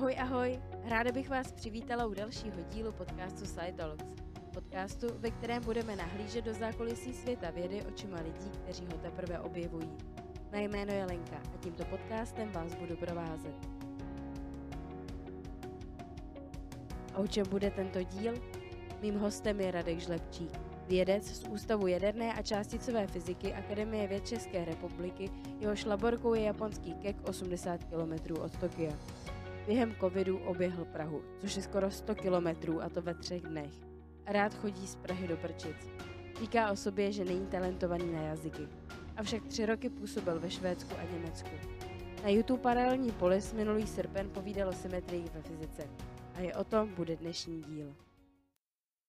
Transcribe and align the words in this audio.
Ahoj, 0.00 0.16
ahoj! 0.18 0.60
Ráda 0.84 1.12
bych 1.12 1.28
vás 1.28 1.52
přivítala 1.52 2.06
u 2.06 2.14
dalšího 2.14 2.56
dílu 2.70 2.92
podcastu 2.92 3.46
Scientologs. 3.46 4.04
Podcastu, 4.54 5.06
ve 5.18 5.30
kterém 5.30 5.64
budeme 5.64 5.96
nahlížet 5.96 6.44
do 6.44 6.54
zákulisí 6.54 7.12
světa 7.12 7.50
vědy 7.50 7.82
očima 7.82 8.16
lidí, 8.16 8.50
kteří 8.50 8.86
ho 8.86 8.98
teprve 8.98 9.40
objevují. 9.40 9.90
Mé 10.52 10.62
jméno 10.62 10.92
je 10.92 11.04
Lenka 11.04 11.36
a 11.54 11.56
tímto 11.56 11.84
podcastem 11.84 12.52
vás 12.52 12.74
budu 12.74 12.96
provázet. 12.96 13.54
A 17.14 17.18
o 17.18 17.26
čem 17.26 17.46
bude 17.50 17.70
tento 17.70 18.02
díl? 18.02 18.34
Mým 19.00 19.18
hostem 19.18 19.60
je 19.60 19.70
Radek 19.70 20.00
Žlepčík, 20.00 20.50
vědec 20.88 21.24
z 21.24 21.48
Ústavu 21.48 21.86
jaderné 21.86 22.34
a 22.34 22.42
částicové 22.42 23.06
fyziky 23.06 23.54
Akademie 23.54 24.08
věd 24.08 24.28
České 24.28 24.64
republiky, 24.64 25.30
jehož 25.58 25.84
laborkou 25.84 26.34
je 26.34 26.42
japonský 26.42 26.94
kek 26.94 27.16
80 27.28 27.84
km 27.84 28.42
od 28.42 28.58
Tokia. 28.58 28.92
Během 29.70 29.94
covidu 30.00 30.38
oběhl 30.38 30.84
Prahu, 30.84 31.22
což 31.38 31.56
je 31.56 31.62
skoro 31.62 31.90
100 31.90 32.14
kilometrů 32.14 32.82
a 32.82 32.88
to 32.88 33.02
ve 33.02 33.14
třech 33.14 33.42
dnech. 33.42 33.72
Rád 34.26 34.54
chodí 34.54 34.86
z 34.86 34.96
Prahy 34.96 35.28
do 35.28 35.36
Prčic. 35.36 35.76
Říká 36.40 36.72
o 36.72 36.76
sobě, 36.76 37.12
že 37.12 37.24
není 37.24 37.46
talentovaný 37.46 38.12
na 38.12 38.22
jazyky. 38.22 38.68
Avšak 39.16 39.46
tři 39.46 39.66
roky 39.66 39.90
působil 39.90 40.40
ve 40.40 40.50
Švédsku 40.50 40.94
a 40.94 41.12
Německu. 41.12 41.50
Na 42.22 42.28
YouTube 42.28 42.62
Paralelní 42.62 43.12
polis 43.12 43.52
minulý 43.52 43.86
srpen 43.86 44.30
povídal 44.30 44.68
o 44.68 44.72
symetrii 44.72 45.24
ve 45.34 45.42
fyzice. 45.42 45.82
A 46.34 46.40
je 46.40 46.54
o 46.54 46.64
tom 46.64 46.94
bude 46.94 47.16
dnešní 47.16 47.62
díl. 47.62 47.94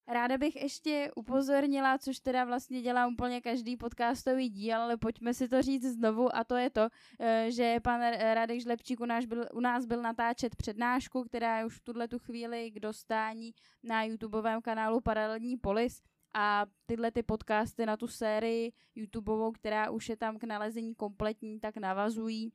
Ráda 0.08 0.38
bych 0.38 0.56
ještě 0.56 1.12
upozornila, 1.16 1.98
což 1.98 2.20
teda 2.20 2.46
vlastně 2.46 2.82
dělá 2.82 3.08
úplně 3.08 3.42
každý 3.42 3.78
podcastový 3.78 4.50
díl, 4.50 4.78
ale 4.78 4.98
pojďme 4.98 5.34
si 5.34 5.50
to 5.50 5.62
říct 5.62 5.86
znovu 5.86 6.36
a 6.36 6.44
to 6.44 6.56
je 6.56 6.70
to, 6.70 6.88
eh, 7.20 7.52
že 7.52 7.80
pan 7.80 8.02
Radek 8.34 8.62
Žlepčík 8.62 9.00
u 9.00 9.06
nás 9.06 9.26
byl, 9.26 9.46
u 9.54 9.60
nás 9.60 9.86
byl 9.86 10.02
natáčet 10.02 10.56
přednášku, 10.56 11.24
která 11.24 11.60
je 11.60 11.66
už 11.66 11.78
v 11.78 11.84
tuhle 11.84 12.08
tu 12.08 12.20
chvíli 12.20 12.72
k 12.72 12.80
dostání 12.80 13.54
na 13.84 14.04
YouTubeovém 14.04 14.62
kanálu 14.62 15.02
Paralelní 15.02 15.58
polis 15.58 16.02
a 16.34 16.66
tyhle 16.86 17.12
ty 17.12 17.24
podcasty 17.24 17.86
na 17.86 17.98
tu 17.98 18.08
sérii 18.08 18.72
YouTubeovou, 18.96 19.52
která 19.52 19.90
už 19.90 20.10
je 20.10 20.18
tam 20.18 20.38
k 20.38 20.44
nalezení 20.44 20.96
kompletní, 20.96 21.60
tak 21.60 21.78
navazují 21.78 22.54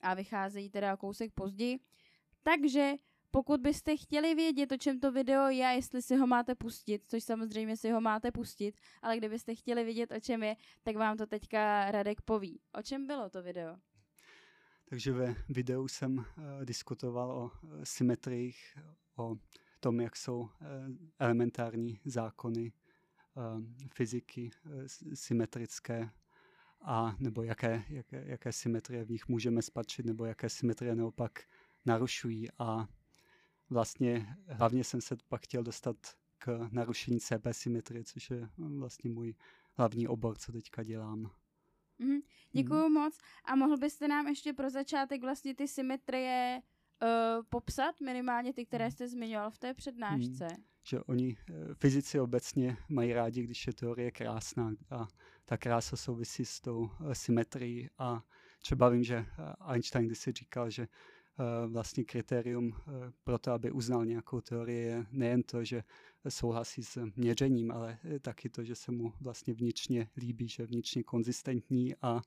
a 0.00 0.14
vycházejí 0.14 0.70
teda 0.70 0.96
kousek 0.96 1.32
později. 1.34 1.78
Takže 2.42 2.94
pokud 3.30 3.60
byste 3.60 3.96
chtěli 3.96 4.34
vědět, 4.34 4.72
o 4.72 4.76
čem 4.76 5.00
to 5.00 5.12
video 5.12 5.48
je 5.48 5.66
jestli 5.66 6.02
si 6.02 6.16
ho 6.16 6.26
máte 6.26 6.54
pustit, 6.54 7.02
což 7.06 7.24
samozřejmě 7.24 7.76
si 7.76 7.90
ho 7.90 8.00
máte 8.00 8.32
pustit, 8.32 8.74
ale 9.02 9.16
kdybyste 9.16 9.54
chtěli 9.54 9.84
vědět, 9.84 10.12
o 10.12 10.20
čem 10.20 10.42
je, 10.42 10.56
tak 10.82 10.96
vám 10.96 11.16
to 11.16 11.26
teďka 11.26 11.90
Radek 11.90 12.20
poví. 12.20 12.60
O 12.78 12.82
čem 12.82 13.06
bylo 13.06 13.30
to 13.30 13.42
video? 13.42 13.76
Takže 14.84 15.12
ve 15.12 15.34
videu 15.48 15.88
jsem 15.88 16.18
uh, 16.18 16.24
diskutoval 16.64 17.30
o 17.30 17.44
uh, 17.44 17.70
symetriích, 17.84 18.78
o 19.16 19.36
tom, 19.80 20.00
jak 20.00 20.16
jsou 20.16 20.40
uh, 20.40 20.48
elementární 21.18 22.00
zákony 22.04 22.72
fyziky 23.94 24.50
symetrické 25.14 26.10
a 26.82 27.16
nebo 27.18 27.42
jaké, 27.42 27.84
jaké, 27.88 28.24
jaké 28.26 28.52
symetrie 28.52 29.04
v 29.04 29.10
nich 29.10 29.28
můžeme 29.28 29.62
spatřit, 29.62 30.06
nebo 30.06 30.24
jaké 30.24 30.48
symetrie 30.48 30.96
naopak 30.96 31.42
narušují 31.86 32.48
a 32.58 32.88
vlastně 33.70 34.36
hlavně 34.48 34.84
jsem 34.84 35.00
se 35.00 35.16
pak 35.28 35.42
chtěl 35.42 35.62
dostat 35.62 35.96
k 36.38 36.68
narušení 36.72 37.20
CP 37.20 37.46
symetrie, 37.52 38.04
což 38.04 38.30
je 38.30 38.48
vlastně 38.56 39.10
můj 39.10 39.34
hlavní 39.74 40.08
obor, 40.08 40.38
co 40.38 40.52
teďka 40.52 40.82
dělám. 40.82 41.30
Mm, 41.98 42.20
děkuju 42.52 42.88
mm. 42.88 42.92
moc. 42.92 43.18
A 43.44 43.56
mohl 43.56 43.76
byste 43.76 44.08
nám 44.08 44.26
ještě 44.26 44.52
pro 44.52 44.70
začátek 44.70 45.20
vlastně 45.20 45.54
ty 45.54 45.68
symetrie 45.68 46.62
uh, 47.02 47.08
popsat, 47.48 48.00
minimálně 48.00 48.52
ty, 48.52 48.66
které 48.66 48.90
jste 48.90 49.08
zmiňoval 49.08 49.50
v 49.50 49.58
té 49.58 49.74
přednášce? 49.74 50.48
Mm, 50.50 50.64
že 50.82 51.00
oni, 51.00 51.36
eh, 51.50 51.74
fyzici 51.74 52.20
obecně 52.20 52.76
mají 52.88 53.12
rádi, 53.12 53.42
když 53.42 53.66
je 53.66 53.72
teorie 53.72 54.10
krásná 54.10 54.72
a 54.90 55.08
ta 55.44 55.56
krása 55.56 55.96
souvisí 55.96 56.44
s 56.44 56.60
tou 56.60 56.90
eh, 56.90 57.14
symetrií 57.14 57.88
a 57.98 58.22
třeba 58.62 58.88
vím, 58.88 59.04
že 59.04 59.26
Einstein 59.68 60.06
když 60.06 60.18
si 60.18 60.32
říkal, 60.32 60.70
že 60.70 60.88
vlastně 61.66 62.04
kritérium 62.04 62.72
eh, 62.76 63.12
pro 63.24 63.38
to, 63.38 63.52
aby 63.52 63.70
uznal 63.70 64.04
nějakou 64.04 64.40
teorii, 64.40 64.82
je 64.86 65.06
nejen 65.10 65.42
to, 65.42 65.64
že 65.64 65.84
souhlasí 66.28 66.84
s 66.84 67.10
měřením, 67.16 67.70
ale 67.70 67.98
taky 68.20 68.48
to, 68.48 68.64
že 68.64 68.74
se 68.74 68.92
mu 68.92 69.12
vlastně 69.20 69.54
vnitřně 69.54 70.08
líbí, 70.16 70.48
že 70.48 70.62
je 70.62 70.66
vnitřně 70.66 71.02
konzistentní 71.02 71.94
a, 71.96 72.08
a 72.08 72.22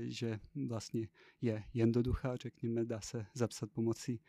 že 0.00 0.40
vlastně 0.68 1.08
je 1.40 1.64
jednoduchá, 1.74 2.36
řekněme, 2.36 2.84
dá 2.84 3.00
se 3.00 3.26
zapsat 3.34 3.70
pomocí 3.70 4.20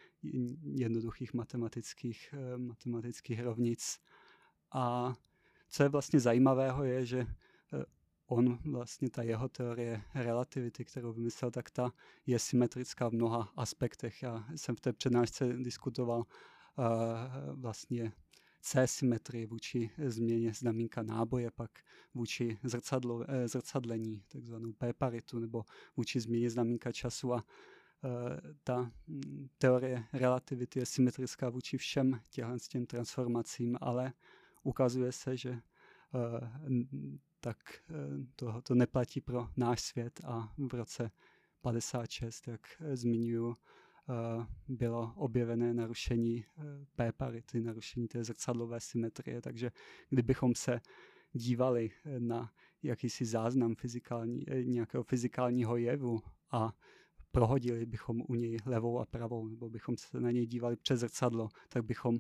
jednoduchých 0.74 1.34
matematických, 1.34 2.34
eh, 2.34 2.58
matematických 2.58 3.40
rovnic. 3.40 4.00
A 4.72 5.14
co 5.70 5.84
je 5.84 5.90
vlastně 5.90 6.20
zajímavého, 6.20 6.84
je, 6.84 7.06
že 7.06 7.28
on 8.28 8.60
vlastně, 8.66 9.10
ta 9.10 9.24
jeho 9.24 9.50
teorie 9.50 10.02
relativity, 10.16 10.86
kterou 10.86 11.14
vymyslel, 11.14 11.52
tak 11.52 11.70
ta 11.70 11.92
je 12.26 12.40
symetrická 12.40 13.10
v 13.10 13.14
mnoha 13.14 13.54
aspektech. 13.56 14.24
Já 14.24 14.46
jsem 14.56 14.76
v 14.76 14.82
té 14.82 14.94
přednášce 14.94 15.54
diskutoval 15.54 16.20
uh, 16.20 16.26
vlastně 17.62 18.12
C-symetrii 18.66 19.46
vůči 19.46 19.90
změně 20.08 20.54
znamínka 20.54 21.04
náboje, 21.04 21.52
pak 21.52 21.72
vůči 22.14 22.58
zrcadlo, 22.64 23.26
eh, 23.28 23.48
zrcadlení, 23.48 24.24
takzvanou 24.28 24.74
P-paritu, 24.74 25.40
nebo 25.40 25.64
vůči 25.98 26.20
změně 26.20 26.50
znamínka 26.50 26.92
času 26.92 27.34
a 27.34 27.44
eh, 27.44 28.54
ta 28.64 28.92
mm, 29.08 29.48
teorie 29.58 30.04
relativity 30.14 30.80
je 30.80 30.86
symetrická 30.86 31.50
vůči 31.50 31.78
všem 31.78 32.20
těm 32.70 32.86
transformacím, 32.86 33.78
ale 33.82 34.14
ukazuje 34.64 35.12
se, 35.12 35.38
že 35.38 35.62
tak 37.46 37.58
eh, 37.90 37.94
to, 38.36 38.62
to 38.62 38.76
neplatí 38.76 39.22
pro 39.22 39.48
náš 39.58 39.82
svět 39.82 40.22
a 40.24 40.54
v 40.58 40.74
roce 40.74 41.12
56, 41.62 42.48
jak 42.48 42.62
eh, 42.80 42.98
zmiňuji, 42.98 43.54
eh, 43.54 44.46
bylo 44.68 45.14
objevené 45.16 45.74
narušení 45.74 46.46
P-parity, 46.96 47.62
narušení 47.62 48.08
té 48.08 48.24
zrcadlové 48.24 48.80
symetrie, 48.80 49.42
takže 49.42 49.72
kdybychom 50.10 50.56
se 50.56 50.82
dívali 51.34 51.92
na 52.20 52.52
jakýsi 52.84 53.26
záznam 53.26 53.76
fyzikální, 53.76 54.46
nějakého 54.64 55.04
fyzikálního 55.04 55.78
jevu 55.78 56.22
a 56.52 56.74
prohodili 57.32 57.86
bychom 57.86 58.22
u 58.28 58.36
něj 58.36 58.58
levou 58.66 59.00
a 59.00 59.06
pravou, 59.06 59.48
nebo 59.48 59.70
bychom 59.70 59.98
se 59.98 60.20
na 60.20 60.32
něj 60.32 60.46
dívali 60.46 60.76
přes 60.76 61.00
zrcadlo, 61.00 61.50
tak 61.70 61.86
bychom 61.86 62.20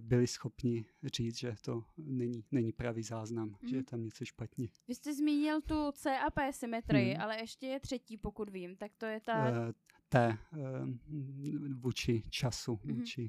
byli 0.00 0.26
schopni 0.26 0.84
říct, 1.02 1.38
že 1.38 1.54
to 1.60 1.84
není, 1.96 2.44
není 2.50 2.72
pravý 2.72 3.02
záznam, 3.02 3.48
mm. 3.48 3.68
že 3.68 3.76
je 3.76 3.84
tam 3.84 4.02
něco 4.02 4.24
špatně. 4.24 4.68
Vy 4.88 4.94
jste 4.94 5.14
zmínil 5.14 5.60
tu 5.60 5.92
C 5.92 6.18
a 6.18 6.30
P 6.30 6.52
symetrii, 6.52 7.14
mm. 7.14 7.20
ale 7.20 7.40
ještě 7.40 7.66
je 7.66 7.80
třetí, 7.80 8.16
pokud 8.16 8.50
vím, 8.50 8.76
tak 8.76 8.92
to 8.96 9.06
je 9.06 9.20
ta... 9.20 9.50
Uh, 9.50 9.72
T 10.08 10.38
uh, 10.52 10.58
vůči 11.80 12.22
času, 12.30 12.80
mm. 12.84 12.94
vůči 12.94 13.28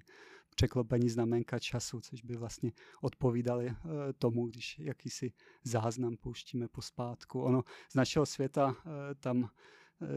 překlopení 0.55 1.09
znamenka 1.09 1.59
času, 1.59 1.99
což 2.01 2.23
by 2.23 2.35
vlastně 2.35 2.71
odpovídali 3.01 3.75
tomu, 4.17 4.47
když 4.47 4.79
jakýsi 4.79 5.33
záznam 5.63 6.17
pouštíme 6.17 6.67
pospátku. 6.67 7.41
Ono 7.41 7.63
z 7.91 7.95
našeho 7.95 8.25
světa 8.25 8.75
tam 9.19 9.49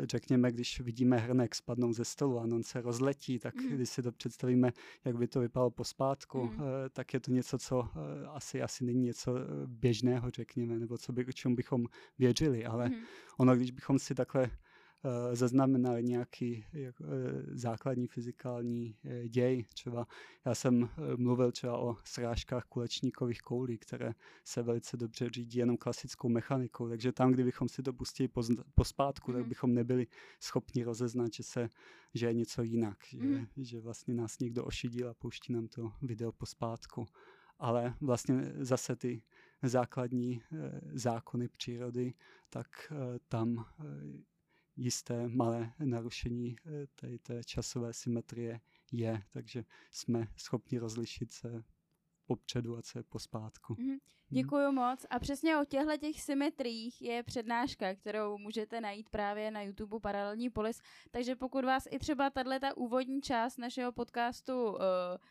řekněme, 0.02 0.52
když 0.52 0.80
vidíme 0.80 1.18
hrnek 1.18 1.54
spadnout 1.54 1.92
ze 1.92 2.04
stolu 2.04 2.38
a 2.38 2.42
on 2.42 2.62
se 2.62 2.80
rozletí, 2.80 3.38
tak 3.38 3.56
mm. 3.56 3.68
když 3.68 3.88
si 3.88 4.02
to 4.02 4.12
představíme, 4.12 4.72
jak 5.04 5.16
by 5.16 5.28
to 5.28 5.40
vypadalo 5.40 5.70
pospátku, 5.70 6.44
mm. 6.44 6.58
tak 6.92 7.14
je 7.14 7.20
to 7.20 7.30
něco, 7.30 7.58
co 7.58 7.88
eh, 7.94 8.26
asi, 8.26 8.62
asi 8.62 8.84
není 8.84 9.02
něco 9.02 9.34
běžného, 9.66 10.30
řekněme, 10.30 10.78
nebo 10.78 10.98
co 10.98 11.12
by, 11.12 11.24
čemu 11.34 11.54
bychom 11.54 11.86
věřili, 12.18 12.66
ale 12.66 12.88
mm. 12.88 12.94
ono, 13.36 13.56
když 13.56 13.70
bychom 13.70 13.98
si 13.98 14.14
takhle 14.14 14.50
Eh, 14.50 14.69
zaznamenali 15.32 16.02
nějaký 16.02 16.64
jako, 16.72 17.04
eh, 17.04 17.42
základní 17.56 18.06
fyzikální 18.06 18.96
eh, 19.04 19.28
děj. 19.28 19.64
Třeba 19.74 20.06
já 20.44 20.54
jsem 20.54 20.88
mluvil 21.16 21.52
třeba 21.52 21.78
o 21.78 21.96
srážkách 22.04 22.64
kulečníkových 22.64 23.40
koulí, 23.40 23.78
které 23.78 24.14
se 24.44 24.62
velice 24.62 24.96
dobře 24.96 25.28
řídí 25.30 25.58
jenom 25.58 25.76
klasickou 25.76 26.28
mechanikou, 26.28 26.88
takže 26.88 27.12
tam, 27.12 27.32
kdybychom 27.32 27.68
si 27.68 27.82
to 27.82 27.92
pustili 27.92 28.28
pospátku, 28.74 29.30
mm. 29.30 29.34
tak 29.34 29.42
mhm. 29.42 29.48
bychom 29.48 29.74
nebyli 29.74 30.06
schopni 30.40 30.84
rozeznat, 30.84 31.32
že, 31.32 31.42
se, 31.42 31.68
že 32.14 32.26
je 32.26 32.32
něco 32.32 32.62
jinak, 32.62 32.98
že, 33.08 33.18
mm. 33.18 33.46
že 33.56 33.80
vlastně 33.80 34.14
nás 34.14 34.38
někdo 34.38 34.64
ošidil 34.64 35.08
a 35.08 35.14
pouští 35.14 35.52
nám 35.52 35.68
to 35.68 35.92
video 36.02 36.32
pospátku 36.32 37.06
ale 37.62 37.94
vlastně 38.00 38.52
zase 38.58 38.96
ty 38.96 39.22
základní 39.62 40.42
zákony 40.92 41.48
přírody, 41.48 42.14
tak 42.50 42.92
tam 43.28 43.64
jisté 44.80 45.28
malé 45.28 45.72
narušení 45.78 46.56
eh, 46.66 46.86
té, 46.86 47.18
té 47.18 47.44
časové 47.44 47.92
symetrie 47.92 48.60
je, 48.92 49.22
takže 49.30 49.64
jsme 49.90 50.28
schopni 50.36 50.78
rozlišit 50.78 51.32
se 51.32 51.64
popředu 52.30 52.76
a 52.76 52.82
co 52.82 52.98
je 52.98 53.02
pospátku. 53.02 53.74
Mm-hmm. 53.74 53.98
Děkuji 54.28 54.72
moc. 54.72 55.06
A 55.10 55.18
přesně 55.18 55.56
o 55.56 55.64
těchto 55.64 55.96
těch 55.96 56.22
symetriích 56.22 57.02
je 57.02 57.22
přednáška, 57.22 57.94
kterou 57.94 58.38
můžete 58.38 58.80
najít 58.80 59.08
právě 59.08 59.50
na 59.50 59.62
YouTube 59.62 60.00
Paralelní 60.00 60.50
polis. 60.50 60.80
Takže 61.10 61.36
pokud 61.36 61.64
vás 61.64 61.88
i 61.90 61.98
třeba 61.98 62.30
tahle 62.30 62.60
ta 62.60 62.76
úvodní 62.76 63.22
část 63.22 63.58
našeho 63.58 63.92
podcastu 63.92 64.70
uh, 64.70 64.78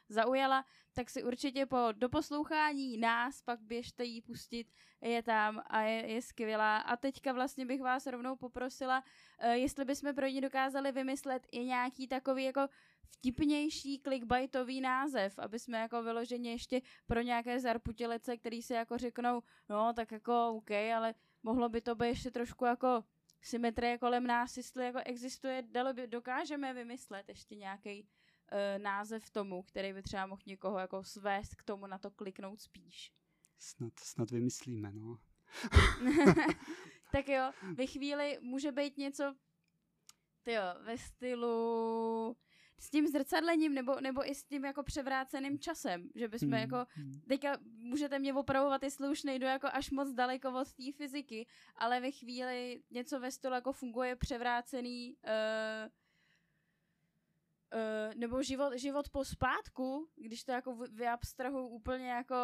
zaujala, 0.10 0.66
tak 0.94 1.10
si 1.10 1.24
určitě 1.24 1.66
po 1.66 1.78
doposlouchání 1.92 2.98
nás 2.98 3.42
pak 3.42 3.60
běžte 3.62 4.04
jí 4.04 4.22
pustit, 4.22 4.68
je 5.02 5.24
tam 5.24 5.62
a 5.68 5.82
je, 5.82 6.12
je 6.12 6.22
skvělá. 6.22 6.78
A 6.78 6.96
teďka 6.96 7.34
vlastně 7.34 7.66
bych 7.66 7.82
vás 7.82 8.08
rovnou 8.08 8.36
poprosila, 8.36 9.04
uh, 9.44 9.52
jestli 9.52 9.86
bychom 9.86 10.16
pro 10.16 10.28
ní 10.28 10.42
dokázali 10.42 10.92
vymyslet 10.92 11.48
i 11.52 11.60
nějaký 11.60 12.08
takový 12.08 12.44
jako 12.44 12.68
vtipnější 13.12 14.00
clickbaitový 14.00 14.82
název, 14.82 15.40
aby 15.40 15.60
jsme 15.60 15.78
jako 15.80 16.04
vyloženě 16.04 16.52
ještě 16.52 16.82
pro 17.08 17.22
nějaké 17.22 17.60
zarputilece, 17.60 18.38
který 18.38 18.62
se 18.62 18.74
jako 18.74 18.98
řeknou, 18.98 19.42
no 19.70 19.94
tak 19.94 20.12
jako 20.12 20.50
OK, 20.50 20.72
ale 20.72 21.14
mohlo 21.44 21.70
by 21.70 21.82
to 21.82 21.96
být 21.96 22.08
ještě 22.08 22.32
trošku 22.32 22.66
jako 22.66 23.04
symetrie 23.42 23.98
kolem 23.98 24.28
nás, 24.28 24.58
jestli 24.58 24.86
jako 24.86 25.00
existuje, 25.06 25.62
dalo 25.62 25.94
by, 25.94 26.08
dokážeme 26.08 26.74
vymyslet 26.74 27.30
ještě 27.30 27.56
nějaký 27.56 28.02
uh, 28.04 28.08
eh, 28.52 28.80
název 28.80 29.30
tomu, 29.30 29.64
který 29.64 29.94
by 29.94 30.02
třeba 30.02 30.26
mohl 30.26 30.42
někoho 30.46 30.80
jako 30.80 31.04
svést 31.04 31.56
k 31.56 31.64
tomu 31.64 31.88
na 31.88 31.98
to 31.98 32.12
kliknout 32.12 32.62
spíš. 32.62 33.14
Snad, 33.60 34.00
snad 34.00 34.32
vymyslíme, 34.32 34.92
no. 34.92 35.20
tak 37.12 37.28
jo, 37.28 37.52
ve 37.76 37.88
chvíli 37.88 38.38
může 38.42 38.72
být 38.72 38.98
něco, 38.98 39.36
tyjo, 40.44 40.64
ve 40.84 40.98
stylu 40.98 42.38
s 42.80 42.90
tím 42.90 43.08
zrcadlením 43.08 43.74
nebo, 43.74 44.00
nebo 44.02 44.30
i 44.30 44.36
s 44.36 44.44
tím 44.44 44.66
jako 44.66 44.84
převráceným 44.84 45.60
časem, 45.60 46.10
že 46.16 46.28
bychom 46.28 46.50
hmm. 46.50 46.60
jako, 46.60 46.86
hmm. 46.94 47.22
teďka 47.28 47.58
můžete 47.78 48.20
mě 48.20 48.34
opravovat, 48.34 48.84
jestli 48.84 49.10
už 49.10 49.24
nejdu 49.24 49.46
jako 49.46 49.68
až 49.74 49.92
moc 49.92 50.14
daleko 50.14 50.62
od 50.62 50.74
té 50.74 50.92
fyziky, 50.92 51.48
ale 51.76 52.00
ve 52.00 52.12
chvíli 52.12 52.84
něco 52.92 53.20
ve 53.20 53.32
stylu 53.32 53.54
jako 53.54 53.74
funguje 53.74 54.16
převrácený 54.16 55.16
uh, 55.24 55.92
Uh, 57.74 58.16
nebo 58.20 58.44
život, 58.44 58.74
život 58.74 59.10
po 59.10 59.26
spátku, 59.26 60.08
když 60.16 60.44
to 60.44 60.52
jako 60.52 60.78
vyabstrahu 60.92 61.68
úplně 61.68 62.10
jako 62.10 62.36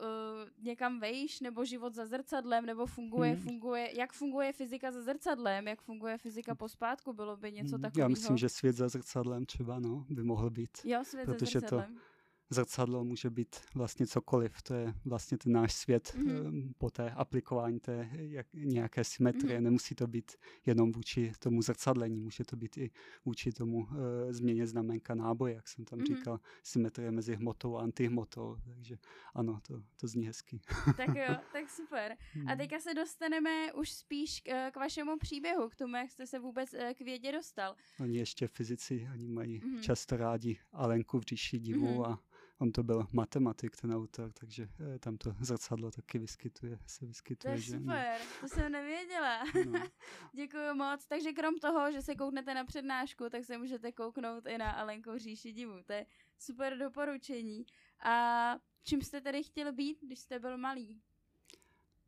uh, 0.00 0.64
někam 0.64 1.00
vejš, 1.00 1.40
nebo 1.40 1.64
život 1.64 1.94
za 1.94 2.06
zrcadlem, 2.06 2.66
nebo 2.66 2.86
funguje, 2.86 3.32
hmm. 3.32 3.42
funguje, 3.42 3.98
jak 3.98 4.12
funguje 4.12 4.52
fyzika 4.52 4.92
za 4.92 5.02
zrcadlem, 5.02 5.68
jak 5.68 5.82
funguje 5.82 6.18
fyzika 6.18 6.54
po 6.54 6.68
spátku, 6.68 7.12
bylo 7.12 7.36
by 7.36 7.52
něco 7.52 7.78
takového. 7.78 8.04
Já 8.04 8.08
myslím, 8.08 8.36
že 8.36 8.48
svět 8.48 8.76
za 8.76 8.88
zrcadlem 8.88 9.46
třeba, 9.46 9.80
no, 9.80 10.04
by 10.08 10.22
mohl 10.22 10.50
být. 10.50 10.70
Jo, 10.84 11.04
svět 11.04 11.24
protože 11.24 11.60
za 11.60 11.60
zrcadlem. 11.60 11.94
To, 11.94 12.00
zrcadlo 12.50 13.04
může 13.04 13.30
být 13.30 13.56
vlastně 13.74 14.06
cokoliv. 14.06 14.62
To 14.62 14.74
je 14.74 14.94
vlastně 15.04 15.38
ten 15.38 15.52
náš 15.52 15.74
svět 15.74 16.14
mm-hmm. 16.18 16.72
po 16.78 16.90
té 16.90 17.10
aplikování 17.10 17.80
té 17.80 18.08
jak, 18.12 18.46
nějaké 18.54 19.04
symetrie. 19.04 19.58
Mm-hmm. 19.58 19.62
Nemusí 19.62 19.94
to 19.94 20.06
být 20.06 20.32
jenom 20.66 20.92
vůči 20.92 21.32
tomu 21.38 21.62
zrcadlení, 21.62 22.20
může 22.20 22.44
to 22.44 22.56
být 22.56 22.76
i 22.76 22.90
vůči 23.24 23.52
tomu 23.52 23.76
uh, 23.76 23.86
změně 24.30 24.66
znamenka 24.66 25.14
náboje, 25.14 25.54
jak 25.54 25.68
jsem 25.68 25.84
tam 25.84 25.98
mm-hmm. 25.98 26.16
říkal, 26.16 26.40
symetrie 26.62 27.10
mezi 27.10 27.34
hmotou 27.34 27.76
a 27.76 27.82
antihmotou. 27.82 28.56
Takže 28.74 28.98
ano, 29.34 29.60
to, 29.66 29.82
to 30.00 30.06
zní 30.06 30.26
hezky. 30.26 30.60
tak 30.96 31.08
jo, 31.08 31.36
tak 31.52 31.70
super. 31.70 32.12
A 32.12 32.38
mhm. 32.38 32.58
teďka 32.58 32.80
se 32.80 32.94
dostaneme 32.94 33.72
už 33.72 33.92
spíš 33.92 34.40
k, 34.40 34.70
k 34.70 34.76
vašemu 34.76 35.18
příběhu, 35.18 35.68
k 35.68 35.76
tomu, 35.76 35.96
jak 35.96 36.10
jste 36.10 36.26
se 36.26 36.38
vůbec 36.38 36.74
eh, 36.74 36.94
k 36.94 37.00
vědě 37.00 37.32
dostal. 37.32 37.76
Oni 38.00 38.18
ještě 38.18 38.48
fyzici, 38.48 39.08
oni 39.14 39.28
mají 39.28 39.60
mm-hmm. 39.60 39.80
často 39.80 40.16
rádi 40.16 40.58
Alenku 40.72 41.18
v 41.18 41.22
říši 41.22 41.58
divu 41.58 41.86
mm-hmm. 41.86 42.10
a 42.10 42.20
on 42.58 42.72
to 42.72 42.82
byl 42.82 43.06
matematik, 43.12 43.76
ten 43.76 43.94
autor, 43.94 44.32
takže 44.32 44.68
eh, 44.94 44.98
tam 44.98 45.16
to 45.16 45.34
zrcadlo 45.40 45.90
taky 45.90 46.18
vyskytuje, 46.18 46.78
se 46.86 47.06
vyskytuje. 47.06 47.54
To 47.54 47.56
je 47.56 47.62
že, 47.62 47.78
super, 47.78 48.18
no. 48.20 48.26
to 48.40 48.48
jsem 48.48 48.72
nevěděla. 48.72 49.44
No. 49.66 49.82
Děkuji 50.34 50.74
moc. 50.74 51.06
Takže 51.06 51.32
krom 51.32 51.58
toho, 51.58 51.92
že 51.92 52.02
se 52.02 52.14
kouknete 52.14 52.54
na 52.54 52.64
přednášku, 52.64 53.30
tak 53.30 53.44
se 53.44 53.58
můžete 53.58 53.92
kouknout 53.92 54.46
i 54.46 54.58
na 54.58 54.70
Alenku 54.70 55.18
říši 55.18 55.52
divu. 55.52 55.82
To 55.86 55.92
je 55.92 56.06
super 56.38 56.78
doporučení. 56.78 57.66
A 58.04 58.56
čím 58.82 59.02
jste 59.02 59.20
tedy 59.20 59.42
chtěl 59.42 59.72
být, 59.72 59.98
když 60.02 60.18
jste 60.18 60.38
byl 60.38 60.58
malý? 60.58 61.02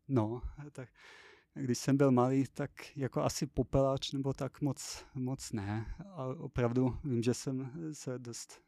No, 0.09 0.43
tak 0.73 0.89
když 1.61 1.79
jsem 1.79 1.97
byl 1.97 2.11
malý, 2.11 2.45
tak 2.55 2.71
jako 2.97 3.23
asi 3.23 3.47
popeláč 3.47 4.13
nebo 4.13 4.33
tak 4.33 4.61
moc, 4.61 5.05
moc 5.15 5.53
ne. 5.53 5.87
A 6.11 6.25
opravdu 6.25 6.97
vím, 7.05 7.23
že 7.23 7.35
jsem 7.35 7.71
se 7.93 8.19
dost 8.19 8.61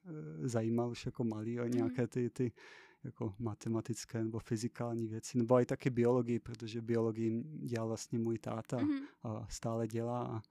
e, 0.45 0.49
zajímal 0.49 0.91
už 0.91 1.07
jako 1.07 1.25
malý 1.25 1.61
o 1.61 1.63
mhm. 1.63 1.73
nějaké 1.73 2.07
ty, 2.07 2.31
ty 2.31 2.53
jako 3.05 3.35
matematické 3.39 4.25
nebo 4.25 4.39
fyzikální 4.39 5.07
věci, 5.07 5.39
nebo 5.39 5.61
i 5.61 5.67
taky 5.67 5.91
biologii, 5.91 6.39
protože 6.39 6.81
biologii 6.81 7.43
dělal 7.45 7.89
vlastně 7.89 8.19
můj 8.19 8.39
táta 8.39 8.77
mm-hmm. 8.77 9.03
a 9.23 9.47
stále 9.51 9.87
dělá. 9.87 10.23
A, 10.23 10.43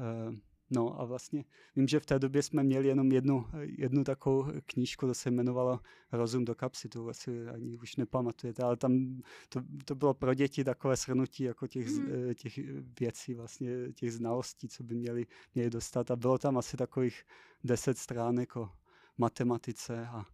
e, 0.00 0.47
No 0.70 1.00
a 1.00 1.04
vlastně 1.04 1.44
vím, 1.76 1.88
že 1.88 2.00
v 2.00 2.06
té 2.06 2.18
době 2.18 2.42
jsme 2.42 2.62
měli 2.62 2.88
jenom 2.88 3.12
jednu, 3.12 3.46
jednu 3.60 4.04
takovou 4.04 4.46
knížku, 4.66 5.06
to 5.06 5.14
se 5.14 5.28
jmenovalo 5.28 5.80
Rozum 6.12 6.44
do 6.44 6.54
kapsy, 6.54 6.88
to 6.88 7.08
asi 7.08 7.48
ani 7.48 7.78
už 7.78 7.96
nepamatujete, 7.96 8.62
ale 8.62 8.76
tam 8.76 9.22
to, 9.48 9.62
to 9.84 9.94
bylo 9.94 10.14
pro 10.14 10.34
děti 10.34 10.64
takové 10.64 10.96
shrnutí 10.96 11.44
jako 11.44 11.66
těch, 11.66 11.88
mm. 11.88 12.34
těch 12.34 12.58
věcí, 13.00 13.34
vlastně 13.34 13.92
těch 13.92 14.12
znalostí, 14.12 14.68
co 14.68 14.82
by 14.82 14.94
měli, 14.94 15.26
měli 15.54 15.70
dostat 15.70 16.10
a 16.10 16.16
bylo 16.16 16.38
tam 16.38 16.58
asi 16.58 16.76
takových 16.76 17.22
deset 17.64 17.98
stránek 17.98 18.56
o 18.56 18.70
matematice 19.18 20.06
a 20.06 20.24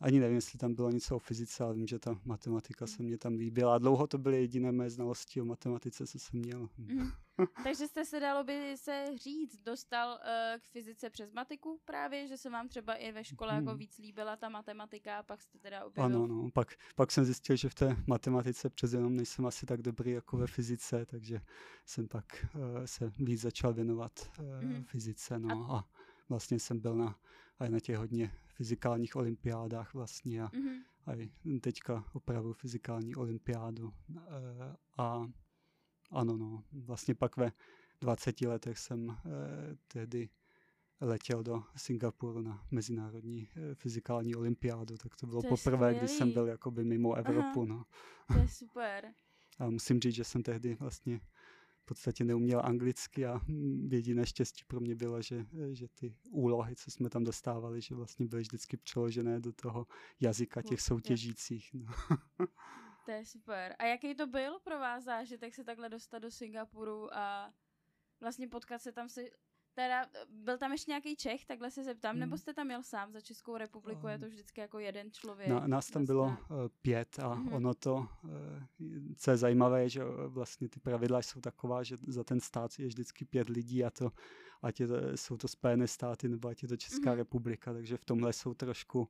ani 0.00 0.20
nevím, 0.20 0.34
jestli 0.34 0.58
tam 0.58 0.74
bylo 0.74 0.90
něco 0.90 1.16
o 1.16 1.18
fyzice, 1.18 1.64
ale 1.64 1.74
vím, 1.74 1.86
že 1.86 1.98
ta 1.98 2.18
matematika 2.24 2.86
se 2.86 3.02
mě 3.02 3.18
tam 3.18 3.34
líbila. 3.34 3.74
A 3.74 3.78
dlouho 3.78 4.06
to 4.06 4.18
byly 4.18 4.36
jediné 4.36 4.72
mé 4.72 4.90
znalosti 4.90 5.40
o 5.40 5.44
matematice, 5.44 6.06
co 6.06 6.18
jsem 6.18 6.40
měl. 6.40 6.68
Mm. 6.78 7.10
Takže 7.64 7.88
jste 7.88 8.04
se, 8.04 8.20
dalo 8.20 8.44
by 8.44 8.76
se 8.76 9.06
říct, 9.22 9.58
dostal 9.62 10.10
uh, 10.10 10.60
k 10.60 10.66
fyzice 10.66 11.10
přes 11.10 11.32
matiku 11.32 11.80
právě, 11.84 12.28
že 12.28 12.36
se 12.36 12.50
vám 12.50 12.68
třeba 12.68 12.94
i 12.94 13.12
ve 13.12 13.24
škole 13.24 13.52
mm. 13.52 13.58
jako 13.58 13.78
víc 13.78 13.98
líbila 13.98 14.36
ta 14.36 14.48
matematika 14.48 15.18
a 15.18 15.22
pak 15.22 15.42
jste 15.42 15.58
teda 15.58 15.84
objevil... 15.84 16.04
Ano, 16.04 16.26
no, 16.26 16.50
pak, 16.50 16.74
pak 16.94 17.12
jsem 17.12 17.24
zjistil, 17.24 17.56
že 17.56 17.68
v 17.68 17.74
té 17.74 17.96
matematice 18.06 18.70
přes 18.70 18.92
jenom 18.92 19.16
nejsem 19.16 19.46
asi 19.46 19.66
tak 19.66 19.82
dobrý 19.82 20.10
jako 20.10 20.36
ve 20.36 20.46
fyzice, 20.46 21.06
takže 21.06 21.40
jsem 21.86 22.08
pak 22.08 22.46
uh, 22.54 22.60
se 22.84 23.12
víc 23.18 23.40
začal 23.40 23.74
věnovat 23.74 24.30
uh, 24.38 24.64
mm. 24.64 24.84
fyzice, 24.84 25.38
no 25.38 25.72
a, 25.72 25.78
a 25.78 25.84
vlastně 26.28 26.58
jsem 26.58 26.80
byl 26.80 26.94
na, 26.94 27.16
aj 27.60 27.70
na 27.70 27.80
těch 27.80 27.96
hodně 27.96 28.32
fyzikálních 28.54 29.16
olympiádách 29.16 29.94
vlastně 29.94 30.42
a, 30.42 30.48
mm-hmm. 30.48 30.82
a 31.06 31.60
teďka 31.60 32.04
opravdu 32.12 32.52
fyzikální 32.52 33.14
olympiádu. 33.14 33.92
E, 34.16 34.76
a 34.98 35.26
ano, 36.10 36.36
no, 36.36 36.64
vlastně 36.72 37.14
pak 37.14 37.36
ve 37.36 37.52
20 38.00 38.40
letech 38.40 38.78
jsem 38.78 39.10
e, 39.10 39.16
tehdy 39.88 40.28
letěl 41.00 41.42
do 41.42 41.62
Singapuru 41.76 42.40
na 42.42 42.66
mezinárodní 42.70 43.48
e, 43.56 43.74
fyzikální 43.74 44.34
olympiádu, 44.34 44.96
tak 44.96 45.16
to 45.16 45.26
bylo 45.26 45.42
to 45.42 45.48
poprvé, 45.48 45.94
kdy 45.94 46.08
jsem 46.08 46.32
byl 46.32 46.46
jakoby 46.46 46.84
mimo 46.84 47.14
Evropu. 47.14 47.62
Aha, 47.62 47.66
no. 47.66 47.84
To 48.32 48.38
je 48.38 48.48
super. 48.48 49.04
A 49.58 49.70
musím 49.70 50.00
říct, 50.00 50.14
že 50.14 50.24
jsem 50.24 50.42
tehdy 50.42 50.74
vlastně 50.74 51.20
podstatě 51.90 52.24
neuměl 52.24 52.60
anglicky 52.64 53.26
a 53.26 53.40
jediné 53.90 54.26
štěstí 54.26 54.64
pro 54.66 54.80
mě 54.80 54.94
bylo, 54.94 55.22
že, 55.22 55.46
že 55.72 55.88
ty 55.88 56.14
úlohy, 56.30 56.76
co 56.76 56.90
jsme 56.90 57.10
tam 57.10 57.24
dostávali, 57.24 57.80
že 57.80 57.94
vlastně 57.94 58.26
byly 58.26 58.42
vždycky 58.42 58.76
přeložené 58.76 59.40
do 59.40 59.52
toho 59.52 59.86
jazyka 60.20 60.62
těch 60.62 60.80
soutěžících. 60.80 61.70
No. 61.74 61.86
To 63.04 63.10
je 63.10 63.24
super. 63.24 63.76
A 63.78 63.84
jaký 63.84 64.14
to 64.14 64.26
byl 64.26 64.58
pro 64.58 64.78
vás 64.78 65.04
zážitek 65.04 65.54
se 65.54 65.64
takhle 65.64 65.88
dostat 65.88 66.18
do 66.18 66.30
Singapuru 66.30 67.14
a 67.14 67.54
vlastně 68.20 68.48
potkat 68.48 68.82
se 68.82 68.92
tam 68.92 69.08
se 69.08 69.22
Teda 69.74 70.06
byl 70.30 70.58
tam 70.58 70.72
ještě 70.72 70.90
nějaký 70.90 71.16
Čech, 71.16 71.44
takhle 71.44 71.70
se 71.70 71.84
zeptám, 71.84 72.10
hmm. 72.10 72.20
nebo 72.20 72.38
jste 72.38 72.54
tam 72.54 72.70
jel 72.70 72.82
sám 72.82 73.12
za 73.12 73.20
Českou 73.20 73.56
republiku, 73.56 74.06
je 74.06 74.18
to 74.18 74.28
vždycky 74.28 74.60
jako 74.60 74.78
jeden 74.78 75.10
člověk? 75.10 75.48
Na, 75.48 75.66
nás 75.66 75.86
tam 75.86 76.06
bylo 76.06 76.24
uh, 76.24 76.34
pět 76.82 77.18
a 77.18 77.28
hmm. 77.28 77.52
ono 77.52 77.74
to, 77.74 77.94
uh, 77.94 78.30
co 79.16 79.30
je 79.30 79.36
zajímavé, 79.36 79.88
že 79.88 80.04
vlastně 80.26 80.68
ty 80.68 80.80
pravidla 80.80 81.22
jsou 81.22 81.40
taková, 81.40 81.82
že 81.82 81.96
za 82.06 82.24
ten 82.24 82.40
stát 82.40 82.78
je 82.78 82.86
vždycky 82.86 83.24
pět 83.24 83.48
lidí 83.48 83.84
a 83.84 83.90
to 83.90 84.12
ať 84.62 84.80
je 84.80 84.86
to, 84.86 84.94
jsou 85.14 85.36
to 85.36 85.48
Spojené 85.48 85.88
státy 85.88 86.28
nebo 86.28 86.48
ať 86.48 86.62
je 86.62 86.68
to 86.68 86.76
Česká 86.76 87.12
mm-hmm. 87.12 87.16
republika, 87.16 87.72
takže 87.72 87.96
v 87.96 88.04
tomhle 88.04 88.32
jsou 88.32 88.54
trošku 88.54 89.08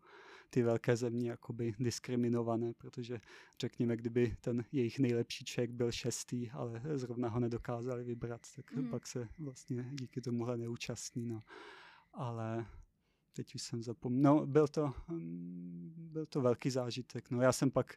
ty 0.51 0.63
velké 0.63 0.97
země 0.97 1.31
jakoby 1.31 1.75
diskriminované, 1.79 2.73
protože 2.73 3.21
řekněme, 3.61 3.97
kdyby 3.97 4.37
ten 4.41 4.65
jejich 4.73 4.99
nejlepší 4.99 5.45
člověk 5.45 5.71
byl 5.71 5.93
šestý, 5.93 6.51
ale 6.51 6.83
zrovna 6.95 7.29
ho 7.29 7.41
nedokázali 7.41 8.05
vybrat, 8.05 8.41
tak 8.57 8.73
mm-hmm. 8.73 8.91
pak 8.91 9.07
se 9.07 9.29
vlastně 9.39 9.91
díky 9.93 10.21
tomuhle 10.21 10.57
neúčastní. 10.57 11.27
No. 11.27 11.41
Ale 12.13 12.67
teď 13.33 13.55
už 13.55 13.63
jsem 13.63 13.83
zapomněl. 13.83 14.23
No, 14.23 14.47
byl 14.47 14.69
to, 14.69 14.93
mm, 15.09 15.93
byl 15.97 16.27
to 16.27 16.41
velký 16.41 16.71
zážitek. 16.71 17.31
No, 17.31 17.43
já 17.43 17.53
jsem 17.53 17.71
pak 17.71 17.95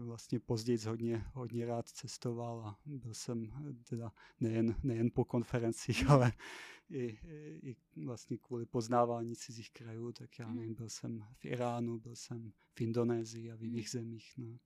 vlastně 0.00 0.40
později 0.40 0.78
hodně, 0.86 1.24
hodně 1.32 1.66
rád 1.66 1.88
cestoval 1.88 2.60
a 2.66 2.78
byl 2.86 3.14
jsem 3.14 3.52
teda 3.88 4.12
nejen, 4.40 4.74
nejen 4.82 5.10
po 5.10 5.24
konferencích, 5.24 6.06
ale 6.10 6.32
i, 6.90 7.18
i 7.62 7.76
vlastně 8.04 8.38
kvůli 8.38 8.66
poznávání 8.66 9.36
cizích 9.36 9.70
krajů, 9.70 10.12
tak 10.12 10.38
já 10.38 10.52
nevím, 10.52 10.74
byl 10.74 10.88
jsem 10.88 11.26
v 11.38 11.44
Iránu, 11.44 11.98
byl 11.98 12.16
jsem 12.16 12.52
v 12.74 12.80
Indonésii 12.80 13.52
a 13.52 13.56
v 13.56 13.62
jiných 13.62 13.90
zemích. 13.90 14.32
No. 14.36 14.58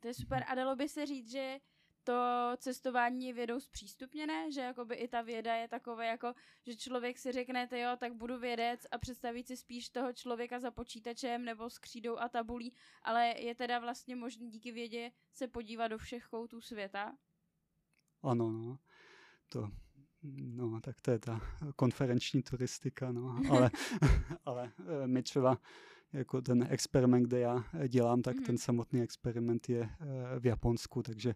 To 0.00 0.08
je 0.08 0.14
super. 0.14 0.44
A 0.48 0.54
dalo 0.54 0.76
by 0.76 0.88
se 0.88 1.06
říct, 1.06 1.30
že 1.30 1.58
to 2.04 2.12
cestování 2.56 3.26
je 3.26 3.32
vědou 3.32 3.60
zpřístupněné, 3.60 4.52
že 4.52 4.60
jakoby 4.60 4.94
i 4.94 5.08
ta 5.08 5.22
věda 5.22 5.54
je 5.54 5.68
takové 5.68 6.06
jako, 6.06 6.34
že 6.66 6.76
člověk 6.76 7.18
si 7.18 7.32
řekne, 7.32 7.68
jo, 7.72 7.96
tak 7.98 8.14
budu 8.14 8.38
vědec 8.38 8.86
a 8.90 8.98
představit 8.98 9.46
si 9.46 9.56
spíš 9.56 9.88
toho 9.88 10.12
člověka 10.12 10.60
za 10.60 10.70
počítačem 10.70 11.44
nebo 11.44 11.70
s 11.70 11.78
křídou 11.78 12.18
a 12.18 12.28
tabulí, 12.28 12.74
ale 13.02 13.34
je 13.38 13.54
teda 13.54 13.78
vlastně 13.78 14.16
možné 14.16 14.46
díky 14.46 14.72
vědě 14.72 15.12
se 15.32 15.48
podívat 15.48 15.88
do 15.88 15.98
všech 15.98 16.24
koutů 16.24 16.60
světa? 16.60 17.16
Ano, 18.22 18.50
no. 18.50 18.78
To, 19.48 19.70
no, 20.22 20.80
tak 20.80 21.00
to 21.00 21.10
je 21.10 21.18
ta 21.18 21.40
konferenční 21.76 22.42
turistika, 22.42 23.12
no, 23.12 23.40
ale, 23.50 23.70
ale 24.44 24.72
eh, 24.78 25.06
my 25.06 25.22
třeba 25.22 25.58
jako 26.12 26.42
ten 26.42 26.66
experiment, 26.70 27.26
kde 27.26 27.40
já 27.40 27.64
dělám, 27.88 28.22
tak 28.22 28.36
mm-hmm. 28.36 28.46
ten 28.46 28.58
samotný 28.58 29.02
experiment 29.02 29.68
je 29.68 29.80
eh, 29.82 30.40
v 30.40 30.46
Japonsku, 30.46 31.02
takže 31.02 31.34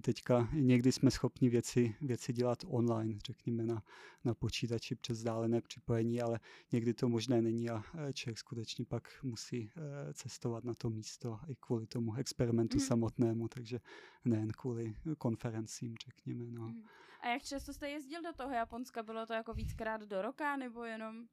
teďka 0.00 0.48
někdy 0.52 0.92
jsme 0.92 1.10
schopni 1.10 1.48
věci, 1.48 1.94
věci 2.00 2.32
dělat 2.32 2.58
online, 2.66 3.18
řekněme 3.26 3.66
na, 3.66 3.82
na 4.24 4.34
počítači 4.34 4.94
přes 4.94 5.18
vzdálené 5.18 5.60
připojení, 5.60 6.22
ale 6.22 6.40
někdy 6.72 6.94
to 6.94 7.08
možné 7.08 7.42
není 7.42 7.70
a 7.70 7.82
eh, 7.94 8.12
člověk 8.12 8.38
skutečně 8.38 8.84
pak 8.84 9.08
musí 9.22 9.70
eh, 9.76 10.14
cestovat 10.14 10.64
na 10.64 10.74
to 10.74 10.90
místo 10.90 11.40
i 11.48 11.54
kvůli 11.60 11.86
tomu 11.86 12.14
experimentu 12.14 12.76
mm. 12.76 12.80
samotnému, 12.80 13.48
takže 13.48 13.80
nejen 14.24 14.50
kvůli 14.50 14.94
konferencím, 15.18 15.94
řekněme. 16.06 16.50
No. 16.50 16.68
Mm. 16.68 16.82
A 17.20 17.28
jak 17.28 17.42
často 17.42 17.72
jste 17.72 17.90
jezdil 17.90 18.22
do 18.22 18.32
toho 18.32 18.50
Japonska? 18.50 19.02
Bylo 19.02 19.26
to 19.26 19.32
jako 19.32 19.54
víckrát 19.54 20.00
do 20.00 20.22
roka 20.22 20.56
nebo 20.56 20.84
jenom? 20.84 21.26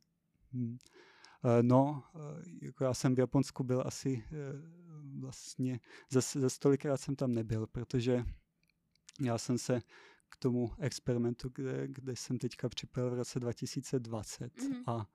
Hmm. 0.51 0.77
No, 1.61 2.03
jako 2.61 2.83
já 2.83 2.93
jsem 2.93 3.15
v 3.15 3.19
Japonsku 3.19 3.63
byl 3.63 3.83
asi 3.85 4.23
vlastně, 5.19 5.79
zase, 6.09 6.39
zase 6.39 6.59
tolikrát 6.59 6.97
jsem 6.97 7.15
tam 7.15 7.31
nebyl, 7.31 7.67
protože 7.67 8.25
já 9.21 9.38
jsem 9.38 9.57
se 9.57 9.81
k 10.29 10.38
tomu 10.38 10.71
experimentu, 10.79 11.51
kde, 11.55 11.88
kde 11.88 12.15
jsem 12.15 12.38
teďka 12.38 12.69
připojil 12.69 13.09
v 13.11 13.13
roce 13.13 13.39
2020 13.39 14.55
mm-hmm. 14.57 14.83
a 14.88 15.09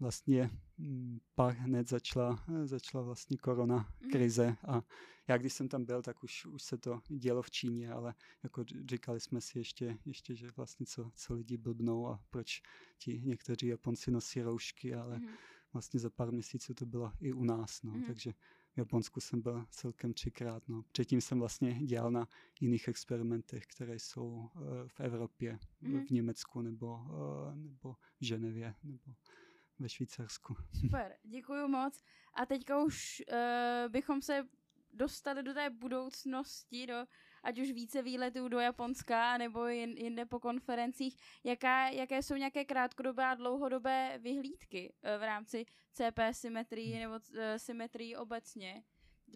vlastně 0.00 0.50
mm, 0.78 1.18
pak 1.34 1.58
hned 1.58 1.88
začala, 1.88 2.44
začala 2.64 3.04
vlastně 3.04 3.36
korona 3.36 3.78
mm-hmm. 3.78 4.10
krize 4.10 4.56
a 4.68 4.82
já 5.28 5.38
když 5.38 5.52
jsem 5.52 5.68
tam 5.68 5.84
byl, 5.84 6.02
tak 6.02 6.24
už, 6.24 6.46
už 6.46 6.62
se 6.62 6.78
to 6.78 7.00
dělo 7.08 7.42
v 7.42 7.50
Číně, 7.50 7.90
ale 7.90 8.14
jako 8.42 8.64
říkali 8.90 9.20
jsme 9.20 9.40
si 9.40 9.58
ještě, 9.58 9.98
ještě 10.04 10.34
že 10.34 10.50
vlastně 10.56 10.86
co, 10.86 11.10
co 11.14 11.34
lidi 11.34 11.56
blbnou 11.56 12.08
a 12.08 12.20
proč 12.30 12.62
ti 12.98 13.20
někteří 13.24 13.66
Japonci 13.66 14.10
nosí 14.10 14.42
roušky, 14.42 14.94
ale 14.94 15.18
mm-hmm. 15.18 15.36
vlastně 15.72 16.00
za 16.00 16.10
pár 16.10 16.32
měsíců 16.32 16.74
to 16.74 16.86
bylo 16.86 17.12
i 17.20 17.32
u 17.32 17.44
nás, 17.44 17.82
no, 17.82 17.92
mm-hmm. 17.92 18.06
takže 18.06 18.32
v 18.76 18.78
Japonsku 18.78 19.20
jsem 19.20 19.40
byl 19.40 19.66
celkem 19.70 20.12
třikrát. 20.12 20.68
No. 20.68 20.82
Předtím 20.92 21.20
jsem 21.20 21.38
vlastně 21.38 21.86
dělal 21.86 22.10
na 22.10 22.28
jiných 22.60 22.88
experimentech, 22.88 23.66
které 23.66 23.94
jsou 23.94 24.26
uh, 24.28 24.62
v 24.86 25.00
Evropě, 25.00 25.58
mm. 25.80 26.06
v 26.06 26.10
Německu 26.10 26.62
nebo, 26.62 26.86
uh, 26.94 27.54
nebo 27.54 27.94
v 27.94 28.24
Ženevě 28.24 28.74
nebo 28.84 29.14
ve 29.78 29.88
Švýcarsku. 29.88 30.56
Super, 30.80 31.16
děkuji 31.22 31.68
moc. 31.68 32.02
A 32.34 32.46
teďka 32.46 32.84
už 32.84 33.22
uh, 33.32 33.92
bychom 33.92 34.22
se 34.22 34.46
dostali 34.96 35.42
do 35.42 35.54
té 35.54 35.70
budoucnosti, 35.70 36.86
do 36.86 37.06
ať 37.42 37.58
už 37.58 37.72
více 37.72 38.02
výletů 38.02 38.48
do 38.48 38.58
Japonska 38.60 39.38
nebo 39.38 39.66
jinde 39.66 40.26
po 40.26 40.40
konferencích. 40.40 41.16
Jaká, 41.44 41.88
jaké 41.88 42.22
jsou 42.22 42.34
nějaké 42.34 42.64
krátkodobé 42.64 43.24
a 43.24 43.34
dlouhodobé 43.34 44.18
vyhlídky 44.22 44.94
v 45.18 45.22
rámci 45.22 45.66
CP 45.92 46.18
symetrii 46.32 46.92
hmm. 46.92 47.00
nebo 47.00 47.14
uh, 47.14 47.38
symetrii 47.56 48.16
obecně. 48.16 48.82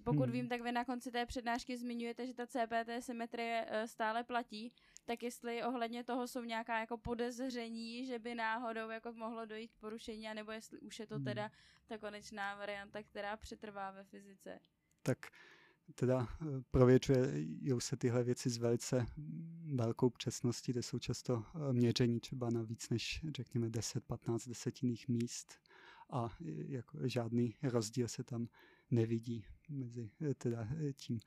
Pokud 0.04 0.22
hmm. 0.22 0.32
vím, 0.32 0.48
tak 0.48 0.60
vy 0.60 0.72
na 0.72 0.84
konci 0.84 1.10
té 1.10 1.26
přednášky 1.26 1.76
zmiňujete, 1.76 2.26
že 2.26 2.34
ta 2.34 2.46
CPT 2.46 2.90
symetrie 3.00 3.66
uh, 3.66 3.86
stále 3.86 4.24
platí, 4.24 4.72
tak 5.04 5.22
jestli 5.22 5.64
ohledně 5.64 6.04
toho 6.04 6.28
jsou 6.28 6.44
nějaká 6.44 6.80
jako 6.80 6.98
podezření, 6.98 8.06
že 8.06 8.18
by 8.18 8.34
náhodou 8.34 8.90
jako 8.90 9.12
mohlo 9.12 9.46
dojít 9.46 9.72
k 9.72 9.80
porušení, 9.80 10.28
nebo 10.34 10.52
jestli 10.52 10.80
už 10.80 10.98
je 10.98 11.06
to 11.06 11.14
hmm. 11.14 11.24
teda 11.24 11.50
ta 11.86 11.98
konečná 11.98 12.54
varianta, 12.54 13.02
která 13.02 13.36
přetrvá 13.36 13.90
ve 13.90 14.04
fyzice. 14.04 14.60
Tak 15.02 15.18
teda 15.94 16.28
eh, 16.42 16.44
prověřuje 16.70 17.44
se 17.78 17.96
tyhle 17.96 18.24
věci 18.24 18.50
s 18.50 18.58
velice 18.58 19.06
velkou 19.74 20.10
přesností, 20.10 20.72
kde 20.72 20.82
jsou 20.82 20.98
často 20.98 21.44
měření 21.72 22.20
třeba 22.20 22.50
na 22.50 22.62
víc 22.62 22.90
než 22.90 23.24
řekněme 23.36 23.68
10-15 23.68 24.48
desetinných 24.48 25.08
míst 25.08 25.60
a 26.10 26.36
jako 26.68 26.98
žádný 27.08 27.54
rozdíl 27.62 28.08
se 28.08 28.24
tam 28.24 28.48
nevidí 28.90 29.44
mezi 29.68 30.10
eh, 30.30 30.34
teda 30.34 30.68
eh, 30.70 30.92
tím 30.92 31.20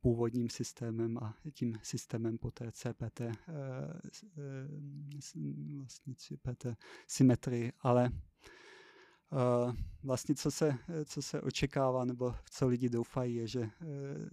původním 0.00 0.50
systémem 0.50 1.18
a 1.18 1.36
tím 1.52 1.78
systémem 1.82 2.38
po 2.38 2.50
té 2.50 2.72
CPT, 2.72 3.20
eh, 3.20 3.34
vlastně 5.82 6.14
CPT 6.14 6.66
symetrii, 7.06 7.72
ale 7.80 8.10
vlastně 10.02 10.34
co 10.34 10.50
se, 10.50 10.78
co 11.04 11.22
se 11.22 11.40
očekává 11.40 12.04
nebo 12.04 12.34
co 12.50 12.68
lidi 12.68 12.88
doufají 12.88 13.34
je, 13.34 13.46
že 13.46 13.70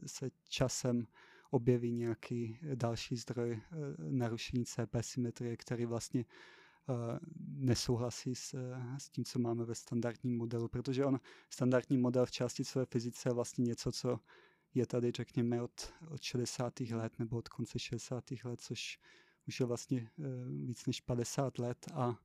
se 0.06 0.30
časem 0.50 1.08
objeví 1.51 1.92
nějaký 1.92 2.60
další 2.75 3.16
zdroj 3.16 3.62
narušení 4.10 4.66
CP 4.66 4.96
symetrie, 5.01 5.58
který 5.58 5.86
vlastně 5.86 6.25
Eh, 6.89 7.20
nesouhlasí 7.58 8.36
s, 8.36 8.56
s 8.98 9.10
tím, 9.10 9.25
co 9.25 9.39
máme 9.39 9.66
ve 9.66 9.75
standardním 9.75 10.38
modelu, 10.38 10.68
protože 10.68 11.06
on, 11.06 11.20
standardní 11.50 11.98
model 11.98 12.25
v 12.25 12.32
částicové 12.32 12.86
fyzice 12.86 13.30
je 13.30 13.34
vlastně 13.34 13.63
něco, 13.63 13.92
co 13.92 14.20
je 14.74 14.86
tady, 14.86 15.12
řekněme, 15.12 15.62
od, 15.62 15.94
od 16.10 16.22
60. 16.22 16.80
let 16.80 17.20
nebo 17.20 17.38
od 17.38 17.50
konce 17.50 17.80
60. 17.80 18.24
let, 18.44 18.62
což 18.62 19.00
už 19.48 19.60
je 19.60 19.66
vlastně 19.66 20.10
víc 20.66 20.86
než 20.86 21.01
50 21.01 21.60
let 21.60 21.86
a 21.94 22.20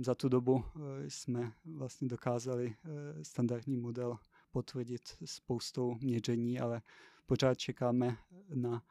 za 0.00 0.14
tu 0.14 0.28
dobu 0.28 0.52
uh, 0.52 0.62
jsme 1.08 1.52
vlastně 1.64 2.08
dokázali 2.08 2.66
uh, 2.66 2.92
standardní 3.22 3.76
model 3.76 4.18
potvrdit 4.50 5.02
spoustou 5.24 5.94
měření, 5.94 6.60
ale 6.60 6.82
pořád 7.26 7.54
čekáme 7.54 8.16
na 8.54 8.82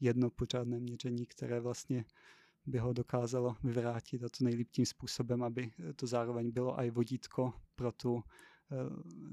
jedno 0.00 0.30
pořádné 0.30 0.80
měření, 0.80 1.26
které 1.26 1.60
vlastně 1.60 2.04
by 2.66 2.78
ho 2.78 2.92
dokázalo 2.92 3.56
vyvrátit 3.64 4.24
a 4.24 4.28
to 4.28 4.44
nejlíp 4.44 4.68
tím 4.70 4.86
způsobem, 4.86 5.42
aby 5.42 5.72
to 5.96 6.06
zároveň 6.06 6.50
bylo 6.50 6.80
i 6.80 6.90
vodítko 6.90 7.52
pro 7.74 7.92
tu 7.92 8.22
eh, 8.26 8.51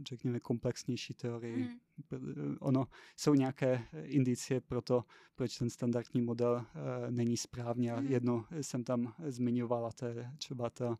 řekněme, 0.10 0.40
komplexnější 0.40 1.14
teorii. 1.14 1.70
Mm. 2.12 2.58
Ono 2.60 2.88
jsou 3.18 3.34
nějaké 3.34 3.84
indicie 4.04 4.62
pro 4.62 4.82
to, 4.82 5.04
proč 5.36 5.58
ten 5.58 5.70
standardní 5.70 6.22
model 6.22 6.54
uh, 6.54 7.12
není 7.12 7.38
správně. 7.38 7.94
Mm. 7.94 8.08
Jedno 8.08 8.46
jsem 8.62 8.84
tam 8.84 9.14
zmiňovala, 9.28 9.92
to 9.92 10.06
je 10.06 10.32
třeba 10.38 10.70
ta 10.70 10.98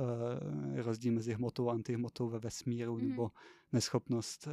Eh, 0.00 0.82
rozdíl 0.82 1.12
mezi 1.12 1.34
hmotou 1.34 1.68
a 1.68 1.72
antihmotou 1.72 2.28
ve 2.28 2.38
vesmíru 2.38 2.96
mm-hmm. 2.96 3.08
nebo 3.08 3.30
neschopnost 3.72 4.46
eh, 4.46 4.50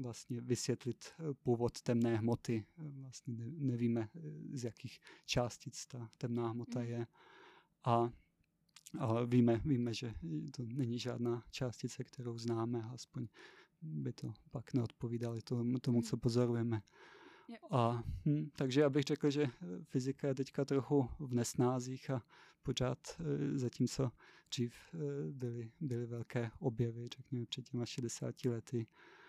vlastně 0.00 0.40
vysvětlit 0.40 1.04
eh, 1.18 1.34
původ 1.34 1.82
temné 1.82 2.16
hmoty. 2.16 2.66
Vlastně 2.76 3.34
nevíme, 3.58 4.08
z 4.52 4.64
jakých 4.64 5.00
částic 5.26 5.86
ta 5.86 6.08
temná 6.18 6.48
hmota 6.48 6.80
mm-hmm. 6.80 6.88
je. 6.88 7.06
A 7.84 8.10
ale 8.98 9.26
víme, 9.26 9.60
víme, 9.64 9.94
že 9.94 10.14
to 10.56 10.62
není 10.66 10.98
žádná 10.98 11.42
částice, 11.50 12.04
kterou 12.04 12.38
známe, 12.38 12.82
aspoň 12.94 13.26
by 13.82 14.12
to 14.12 14.34
pak 14.50 14.74
neodpovídali 14.74 15.42
tomu, 15.42 15.78
tomu 15.78 16.02
co 16.02 16.16
pozorujeme. 16.16 16.82
A, 17.70 18.02
hm, 18.26 18.50
takže 18.56 18.80
já 18.80 18.90
bych 18.90 19.04
řekl, 19.04 19.30
že 19.30 19.46
fyzika 19.82 20.28
je 20.28 20.34
teďka 20.34 20.64
trochu 20.64 21.08
v 21.18 21.34
nesnázích 21.34 22.10
a 22.10 22.22
pořád, 22.62 22.98
eh, 23.20 23.58
zatímco 23.58 24.12
dřív 24.50 24.74
eh, 24.94 24.98
byly, 25.32 25.70
byly 25.80 26.06
velké 26.06 26.50
objevy, 26.58 27.08
řekněme 27.16 27.46
před 27.46 27.68
těma 27.68 27.86
60 27.86 28.44
lety, 28.44 28.86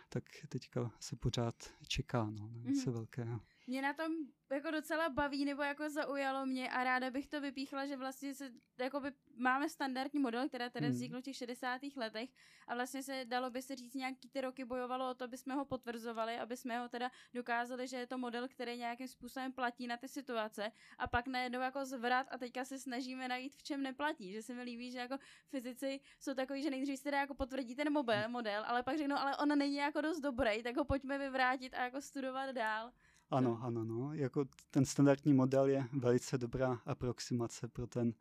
tak 0.09 0.23
teďka 0.49 0.91
se 0.99 1.15
pořád 1.15 1.55
čeká 1.87 2.29
no, 2.29 2.49
na 2.53 2.61
něco 2.61 2.89
mm-hmm. 2.89 2.93
velkého. 2.93 3.39
Mě 3.67 3.81
na 3.81 3.93
tom 3.93 4.11
jako 4.51 4.71
docela 4.71 5.09
baví, 5.09 5.45
nebo 5.45 5.61
jako 5.61 5.89
zaujalo 5.89 6.45
mě 6.45 6.69
a 6.69 6.83
ráda 6.83 7.11
bych 7.11 7.27
to 7.27 7.41
vypíchla, 7.41 7.85
že 7.85 7.97
vlastně 7.97 8.33
se, 8.33 8.51
jakoby 8.79 9.11
máme 9.37 9.69
standardní 9.69 10.19
model, 10.19 10.47
která 10.47 10.69
tady 10.69 10.85
Hmm. 10.85 10.95
vznikl 10.95 11.19
v 11.19 11.23
těch 11.23 11.35
60. 11.35 11.81
letech 11.97 12.29
a 12.67 12.75
vlastně 12.75 13.03
se 13.03 13.25
dalo 13.25 13.49
by 13.49 13.61
se 13.61 13.75
říct 13.75 13.93
nějaký 13.93 14.29
ty 14.29 14.41
roky 14.41 14.65
bojovalo 14.65 15.09
o 15.09 15.13
to, 15.13 15.23
aby 15.23 15.37
jsme 15.37 15.53
ho 15.53 15.65
potvrzovali, 15.65 16.39
aby 16.39 16.57
jsme 16.57 16.79
ho 16.79 16.89
teda 16.89 17.11
dokázali, 17.33 17.87
že 17.87 17.97
je 17.97 18.07
to 18.07 18.17
model, 18.17 18.47
který 18.47 18.77
nějakým 18.77 19.07
způsobem 19.07 19.53
platí 19.53 19.87
na 19.87 19.97
ty 19.97 20.07
situace 20.07 20.71
a 20.97 21.07
pak 21.07 21.27
najednou 21.27 21.59
jako 21.59 21.85
zvrat 21.85 22.27
a 22.31 22.37
teďka 22.37 22.65
se 22.65 22.79
snažíme 22.79 23.27
najít, 23.27 23.55
v 23.55 23.63
čem 23.63 23.83
neplatí, 23.83 24.33
že 24.33 24.43
se 24.43 24.53
mi 24.53 24.61
líbí, 24.63 24.91
že 24.91 24.99
jako 24.99 25.17
fyzici 25.47 25.99
jsou 26.19 26.33
takový, 26.33 26.61
že 26.63 26.69
nejdřív 26.69 26.97
si 26.97 27.03
teda 27.03 27.19
jako 27.19 27.35
potvrdí 27.35 27.75
ten 27.75 27.93
mobil, 27.93 28.29
model, 28.29 28.63
ale 28.67 28.83
pak 28.83 28.97
řeknou, 28.97 29.15
ale 29.15 29.37
on 29.37 29.57
není 29.57 29.75
jako 29.75 30.01
dost 30.01 30.19
dobrý, 30.19 30.63
tak 30.63 30.77
ho 30.77 30.85
pojďme 30.85 31.17
vyvrátit 31.17 31.73
a 31.73 31.83
jako 31.83 32.01
studovat 32.01 32.51
dál. 32.51 32.91
Ano, 33.29 33.59
ano, 33.61 33.83
no. 33.85 34.13
Jako 34.13 34.45
ten 34.71 34.85
standardní 34.85 35.33
model 35.33 35.65
je 35.65 35.87
velice 35.93 36.37
dobrá 36.37 36.81
aproximace 36.85 37.67
pro 37.67 37.87
ten 37.87 38.13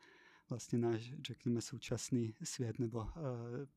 vlastně 0.50 0.78
náš, 0.78 1.12
řekněme, 1.22 1.60
současný 1.60 2.34
svět, 2.42 2.78
nebo 2.78 2.98
uh, 2.98 3.06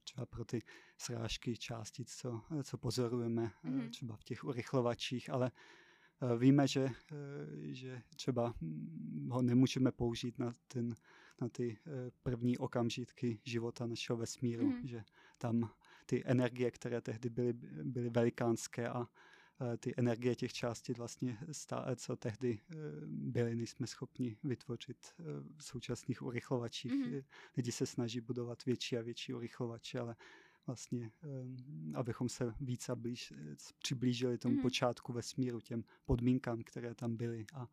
třeba 0.03 0.25
pro 0.25 0.45
ty 0.45 0.61
srážky 0.97 1.57
částic, 1.57 2.15
co, 2.15 2.41
co 2.63 2.77
pozorujeme 2.77 3.51
Mhm. 3.63 3.79
uh, 3.79 3.89
třeba 3.89 4.15
v 4.15 4.23
těch 4.23 4.43
urychlovačích, 4.43 5.29
ale 5.29 5.51
uh, 6.21 6.39
víme, 6.39 6.67
že, 6.67 6.83
uh, 6.85 6.91
že 7.71 8.01
třeba 8.15 8.53
hm, 8.61 9.29
ho 9.31 9.41
nemůžeme 9.41 9.91
použít 9.91 10.39
na, 10.39 10.53
ten, 10.67 10.95
na 11.41 11.49
ty 11.49 11.77
uh, 11.87 11.93
první 12.23 12.57
okamžitky 12.57 13.39
života 13.43 13.85
našeho 13.87 14.17
vesmíru, 14.17 14.67
Mhm. 14.67 14.87
že 14.87 15.03
tam 15.37 15.71
ty 16.05 16.23
energie, 16.25 16.71
které 16.71 17.01
tehdy 17.01 17.29
byly, 17.29 17.53
byly 17.83 18.09
velikánské 18.09 18.89
a 18.89 19.07
ty 19.79 19.93
energie 19.97 20.35
těch 20.35 20.53
částic 20.53 20.97
vlastně 20.97 21.37
stále, 21.51 21.95
co 21.95 22.15
tehdy 22.15 22.59
eh, 22.69 22.75
byly, 23.07 23.55
nejsme 23.55 23.87
schopni 23.87 24.37
vytvořit 24.43 24.97
eh, 25.19 25.23
v 25.57 25.63
současných 25.63 26.21
urychlovačích. 26.21 26.91
Mhm. 26.91 27.13
Eh, 27.15 27.23
Lidi 27.57 27.71
se 27.71 27.85
snaží 27.85 28.21
budovat 28.21 28.65
větší 28.65 28.97
a 28.97 29.01
větší 29.01 29.33
urychlovače, 29.33 29.99
ale 29.99 30.15
vlastně, 30.67 31.11
eh, 31.23 31.27
abychom 31.97 32.29
se 32.29 32.53
víc 32.59 32.89
a 32.89 32.95
blíž, 32.95 33.31
eh, 33.31 33.55
přiblížili 33.79 34.37
tomu 34.37 34.53
Mhm. 34.53 34.61
počátku 34.61 35.13
vesmíru, 35.13 35.59
těm 35.61 35.83
podmínkám, 36.05 36.63
které 36.63 36.95
tam 36.95 37.15
byly 37.15 37.45
a 37.53 37.67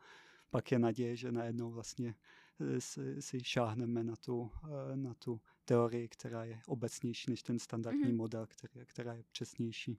pak 0.51 0.73
je 0.73 0.79
naděje, 0.79 1.17
že 1.17 1.33
najednou 1.33 1.71
vlastně 1.71 2.15
eh, 2.61 2.81
si, 2.81 3.23
si 3.23 3.45
šáhneme 3.45 4.05
na 4.05 4.17
tu, 4.17 4.51
eh, 4.93 4.97
na 4.97 5.15
tu 5.15 5.41
teorii, 5.65 6.09
která 6.09 6.45
je 6.45 6.61
obecnější 6.67 7.31
než 7.31 7.43
ten 7.43 7.59
standardní 7.59 8.09
Mhm. 8.09 8.17
model, 8.17 8.47
který, 8.47 8.87
která 8.87 9.15
je 9.15 9.25
přesnější. 9.33 9.99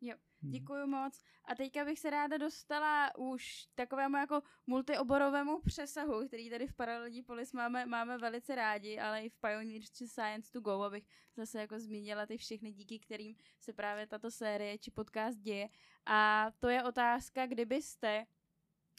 Jo, 0.00 0.14
Hmm. 0.44 0.52
Děkuji 0.52 0.86
moc. 0.86 1.20
A 1.44 1.54
teďka 1.54 1.84
bych 1.84 1.98
se 1.98 2.10
ráda 2.10 2.36
dostala 2.36 3.16
už 3.18 3.66
takovému 3.74 4.16
jako 4.16 4.42
multioborovému 4.66 5.60
přesahu, 5.60 6.26
který 6.26 6.50
tady 6.50 6.66
v 6.66 6.74
Paralelní 6.74 7.22
polis 7.22 7.52
máme, 7.52 7.86
máme 7.86 8.18
velice 8.18 8.54
rádi, 8.54 8.98
ale 9.00 9.22
i 9.22 9.28
v 9.28 9.36
Pioneers 9.36 9.90
či 9.90 10.08
Science 10.08 10.52
to 10.52 10.60
Go, 10.60 10.82
abych 10.82 11.04
zase 11.36 11.60
jako 11.60 11.80
zmínila 11.80 12.26
ty 12.26 12.36
všechny 12.36 12.72
díky, 12.72 12.98
kterým 12.98 13.36
se 13.60 13.72
právě 13.72 14.06
tato 14.06 14.30
série 14.30 14.78
či 14.78 14.90
podcast 14.90 15.38
děje. 15.38 15.68
A 16.06 16.50
to 16.58 16.68
je 16.68 16.82
otázka, 16.82 17.46
kdybyste 17.46 18.26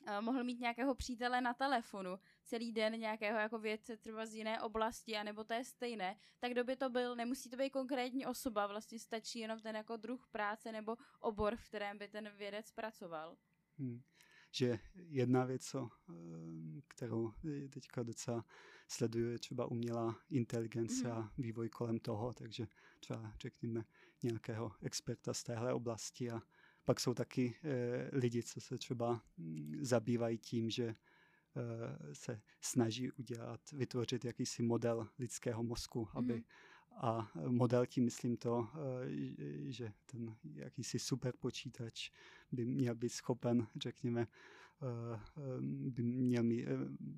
uh, 0.08 0.22
mohl 0.22 0.44
mít 0.44 0.60
nějakého 0.60 0.96
přítele 0.96 1.42
na 1.42 1.54
telefonu 1.54 2.20
celý 2.46 2.72
den 2.72 3.00
nějakého 3.00 3.40
jako 3.40 3.60
vědce 3.60 3.98
třeba 3.98 4.26
z 4.26 4.34
jiné 4.34 4.62
oblasti, 4.62 5.16
anebo 5.18 5.44
to 5.44 5.54
je 5.54 5.64
stejné, 5.64 6.18
tak 6.40 6.52
kdo 6.52 6.64
by 6.64 6.76
to 6.76 6.90
byl, 6.90 7.16
nemusí 7.16 7.50
to 7.50 7.58
být 7.58 7.70
konkrétní 7.70 8.26
osoba, 8.26 8.68
vlastně 8.68 9.00
stačí 9.00 9.40
jenom 9.40 9.60
ten 9.60 9.76
jako 9.76 9.98
druh 9.98 10.28
práce 10.32 10.72
nebo 10.72 10.96
obor, 11.20 11.56
v 11.56 11.64
kterém 11.66 11.98
by 11.98 12.08
ten 12.08 12.30
vědec 12.38 12.72
pracoval. 12.72 13.38
Hmm. 13.78 14.02
Že 14.52 14.80
jedna 14.96 15.46
věc, 15.46 15.66
co, 15.66 15.90
eh, 16.10 16.14
kterou 16.88 17.32
teďka 17.70 18.04
docela 18.04 18.46
sleduju, 18.88 19.32
je 19.32 19.40
třeba 19.40 19.66
umělá 19.72 20.16
inteligence 20.30 21.08
Mhm. 21.08 21.18
a 21.18 21.32
vývoj 21.38 21.70
kolem 21.70 22.00
toho, 22.00 22.34
takže 22.34 22.68
třeba 23.00 23.34
řekněme 23.40 23.86
nějakého 24.24 24.72
experta 24.82 25.34
z 25.34 25.44
téhle 25.44 25.74
oblasti 25.74 26.32
a 26.32 26.42
pak 26.86 27.00
jsou 27.00 27.14
taky 27.14 27.56
eh, 27.64 28.10
lidi, 28.14 28.44
co 28.44 28.62
se 28.62 28.78
třeba 28.78 29.22
mm, 29.38 29.78
zabývají 29.82 30.38
tím, 30.38 30.70
že 30.70 30.96
se 32.14 32.42
snaží 32.62 33.12
udělat, 33.12 33.72
vytvořit 33.72 34.26
jakýsi 34.26 34.64
model 34.64 35.08
lidského 35.20 35.64
mozku, 35.64 36.08
aby 36.14 36.34
Mhm. 36.34 36.44
a 36.98 37.32
model 37.48 37.86
tím 37.86 38.04
myslím 38.06 38.38
to, 38.38 38.68
eh, 38.74 39.72
že 39.72 39.94
ten 40.06 40.36
jakýsi 40.54 41.00
superpočítač 41.00 42.10
by 42.52 42.66
měl 42.66 42.96
být 42.96 43.10
schopen, 43.10 43.68
řekněme, 43.76 44.22
eh, 44.22 45.20
eh, 45.38 45.42
by 45.92 46.04
měl 46.04 46.44
mít, 46.44 46.66
eh, 46.66 46.70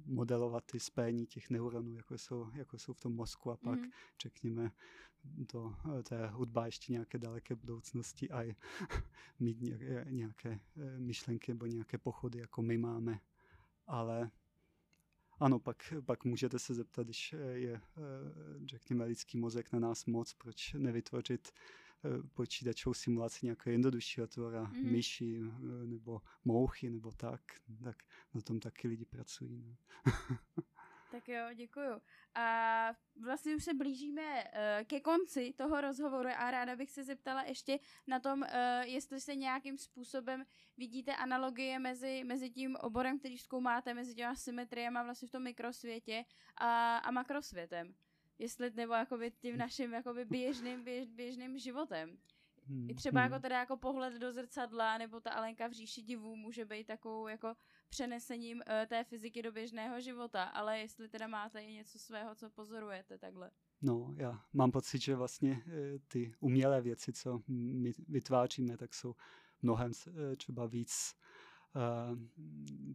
modelovat 0.06 0.65
ty 0.65 0.79
spéní 0.79 1.25
těch 1.25 1.50
neuronů, 1.50 1.96
jako 1.96 2.17
jsou, 2.17 2.50
jako 2.53 2.77
jsou 2.79 2.94
v 2.94 3.00
tom 3.00 3.13
mozku 3.15 3.51
a 3.51 3.58
pak, 3.58 3.79
Mhm. 3.79 3.89
řekněme, 4.22 4.72
to, 5.48 5.75
eh, 6.00 6.03
to 6.03 6.15
je 6.15 6.27
hudba 6.27 6.65
ještě 6.65 6.91
nějaké 6.94 7.17
daleké 7.17 7.56
budoucnosti 7.56 8.29
a 8.32 8.56
mít 9.39 9.62
nějaké, 9.62 10.06
nějaké 10.10 10.60
eh, 10.77 11.00
myšlenky 11.00 11.51
nebo 11.51 11.65
nějaké 11.65 11.98
pochody, 11.98 12.39
jako 12.39 12.62
my 12.62 12.77
máme. 12.77 13.20
Ale 13.88 14.32
ano, 15.39 15.60
pak, 15.60 15.93
pak 16.06 16.26
můžete 16.26 16.60
se 16.60 16.73
zeptat, 16.73 17.04
když 17.04 17.34
eh, 17.34 17.38
je, 17.38 17.73
eh, 17.73 17.82
řekněme, 18.65 19.06
lidský 19.06 19.38
mozek 19.38 19.71
na 19.73 19.80
nás 19.80 20.06
moc, 20.06 20.34
proč 20.34 20.73
nevytvořit 20.73 21.52
eh, 21.52 22.23
počítačovou 22.34 22.93
simulaci 22.93 23.45
nějakého 23.45 23.71
jednoduššího 23.71 24.28
tvora, 24.28 24.63
mm-hmm. 24.63 24.91
myši 24.91 25.41
nebo 25.86 26.21
mouchy 26.45 26.89
nebo 26.89 27.12
tak, 27.12 27.41
tak 27.84 28.04
na 28.34 28.41
tom 28.41 28.60
taky 28.60 28.88
lidi 28.88 29.06
pracují. 29.06 29.78
Tak 31.12 31.30
jo, 31.30 31.43
děkuju. 31.54 32.02
A 32.36 32.93
vlastně 33.24 33.56
už 33.56 33.63
se 33.63 33.74
blížíme 33.74 34.43
uh, 34.43 34.84
ke 34.84 35.00
konci 35.00 35.54
toho 35.58 35.82
rozhovoru 35.82 36.30
a 36.38 36.52
ráda 36.52 36.76
bych 36.76 36.91
se 36.91 37.04
zeptala 37.04 37.43
ještě 37.43 37.80
na 38.08 38.20
tom, 38.20 38.41
uh, 38.41 38.48
jestli 38.82 39.20
se 39.20 39.36
nějakým 39.36 39.78
způsobem 39.78 40.46
vidíte 40.78 41.15
analogie 41.15 41.80
mezi, 41.80 42.24
mezi 42.24 42.50
tím 42.50 42.76
oborem, 42.76 43.20
který 43.20 43.38
zkoumáte, 43.38 43.93
mezi 43.93 44.15
těma 44.15 44.36
symetriema 44.36 45.04
vlastně 45.04 45.28
v 45.28 45.32
tom 45.32 45.43
mikrosvětě 45.43 46.26
a, 46.58 46.98
a 46.98 47.12
makrosvětem. 47.12 47.96
Jestli 48.39 48.72
nebo 48.72 48.93
jakoby 48.93 49.32
tím 49.32 49.58
naším 49.58 49.93
jakoby 49.93 50.26
běžným, 50.26 50.84
běž, 50.84 51.08
běžným 51.08 51.58
životem. 51.58 52.17
Hmm, 52.67 52.89
I 52.89 52.93
třeba 52.93 53.22
hmm. 53.22 53.32
jako 53.32 53.41
teda 53.41 53.60
jako 53.60 53.78
pohled 53.78 54.13
do 54.13 54.32
zrcadla, 54.32 54.98
nebo 54.98 55.20
ta 55.20 55.32
Alenka 55.32 55.67
v 55.67 55.72
říši 55.72 56.02
divů 56.02 56.36
může 56.36 56.65
být 56.65 56.88
takovou 56.88 57.28
jako 57.28 57.56
přenesením 57.89 58.58
uh, 58.58 58.86
té 58.88 59.04
fyziky 59.04 59.41
do 59.41 59.52
běžného 59.52 60.02
života, 60.02 60.43
ale 60.43 60.80
jestli 60.80 61.10
teda 61.10 61.28
máte 61.28 61.62
i 61.62 61.73
něco 61.73 62.00
svého, 62.00 62.36
co 62.36 62.50
pozorujete 62.50 63.17
takhle. 63.17 63.52
No, 63.82 64.13
já 64.17 64.45
mám 64.54 64.71
pocit, 64.71 65.02
že 65.02 65.15
vlastně 65.15 65.63
eh, 65.67 66.00
ty 66.08 66.34
umělé 66.39 66.82
věci, 66.82 67.13
co 67.13 67.41
my 67.47 67.93
vytváříme, 68.08 68.78
tak 68.78 68.93
jsou 68.93 69.15
mnohem 69.62 69.91
eh, 70.08 70.36
třeba 70.36 70.65
víc 70.65 71.15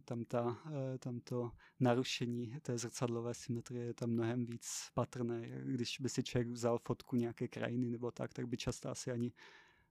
tam, 0.05 0.25
ta, 0.25 0.63
tam 0.99 1.19
to 1.19 1.51
narušení 1.79 2.59
té 2.61 2.77
zrcadlové 2.77 3.33
symetrie 3.33 3.85
je 3.85 3.93
tam 3.93 4.09
mnohem 4.09 4.45
víc 4.45 4.89
patrné. 4.93 5.61
Když 5.63 5.99
by 5.99 6.09
si 6.09 6.23
člověk 6.23 6.47
vzal 6.47 6.79
fotku 6.79 7.15
nějaké 7.15 7.47
krajiny 7.47 7.89
nebo 7.89 8.11
tak, 8.11 8.33
tak 8.33 8.47
by 8.47 8.57
často 8.57 8.89
asi 8.89 9.11
ani 9.11 9.31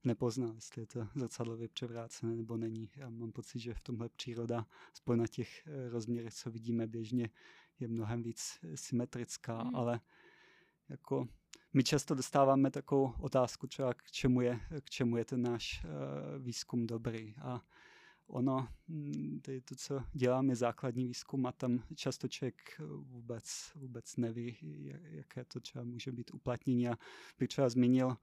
nepoznal, 0.05 0.55
jestli 0.55 0.83
je 0.83 0.87
to 0.87 1.09
zrcadlově 1.15 1.69
převrácené 1.69 2.37
nebo 2.37 2.57
není. 2.57 2.91
Já 2.97 3.11
mám 3.11 3.33
pocit, 3.33 3.59
že 3.59 3.75
v 3.75 3.81
tomhle 3.83 4.09
příroda, 4.09 4.67
aspoň 4.93 5.19
na 5.19 5.27
těch 5.27 5.67
eh, 5.67 5.88
rozměrech, 5.88 6.35
co 6.35 6.51
vidíme 6.51 6.87
běžně, 6.87 7.31
je 7.81 7.88
mnohem 7.88 8.23
víc 8.23 8.59
eh, 8.62 8.77
symetrická, 8.77 9.65
Mhm. 9.65 9.77
ale 9.77 10.01
jako 10.88 11.29
my 11.73 11.85
často 11.85 12.15
dostáváme 12.15 12.71
takovou 12.71 13.12
otázku 13.21 13.67
třeba, 13.67 13.95
k 13.95 14.11
čemu 14.11 14.41
je, 14.41 14.61
k 14.81 14.91
čemu 14.91 15.17
je 15.17 15.25
ten 15.25 15.43
náš 15.43 15.85
uh, 15.85 16.43
výzkum 16.43 16.87
dobrý. 16.87 17.35
A 17.43 17.62
ono, 18.27 18.69
mm, 18.88 19.41
tady 19.43 19.61
to, 19.61 19.75
co 19.75 20.05
dělám, 20.12 20.51
je 20.51 20.57
základní 20.57 21.07
výzkum 21.07 21.47
a 21.47 21.53
tam 21.53 21.83
často 21.95 22.29
člověk 22.29 22.81
vůbec, 23.03 23.73
vůbec 23.75 24.17
neví, 24.17 24.57
jak- 24.62 25.03
jaké 25.05 25.45
to 25.45 25.61
třeba 25.61 25.85
může 25.85 26.12
být 26.12 26.35
uplatnění. 26.35 26.88
A 26.88 26.99
bych 27.38 27.49
třeba 27.49 27.69
zmínil 27.69 28.07
uh, 28.07 28.15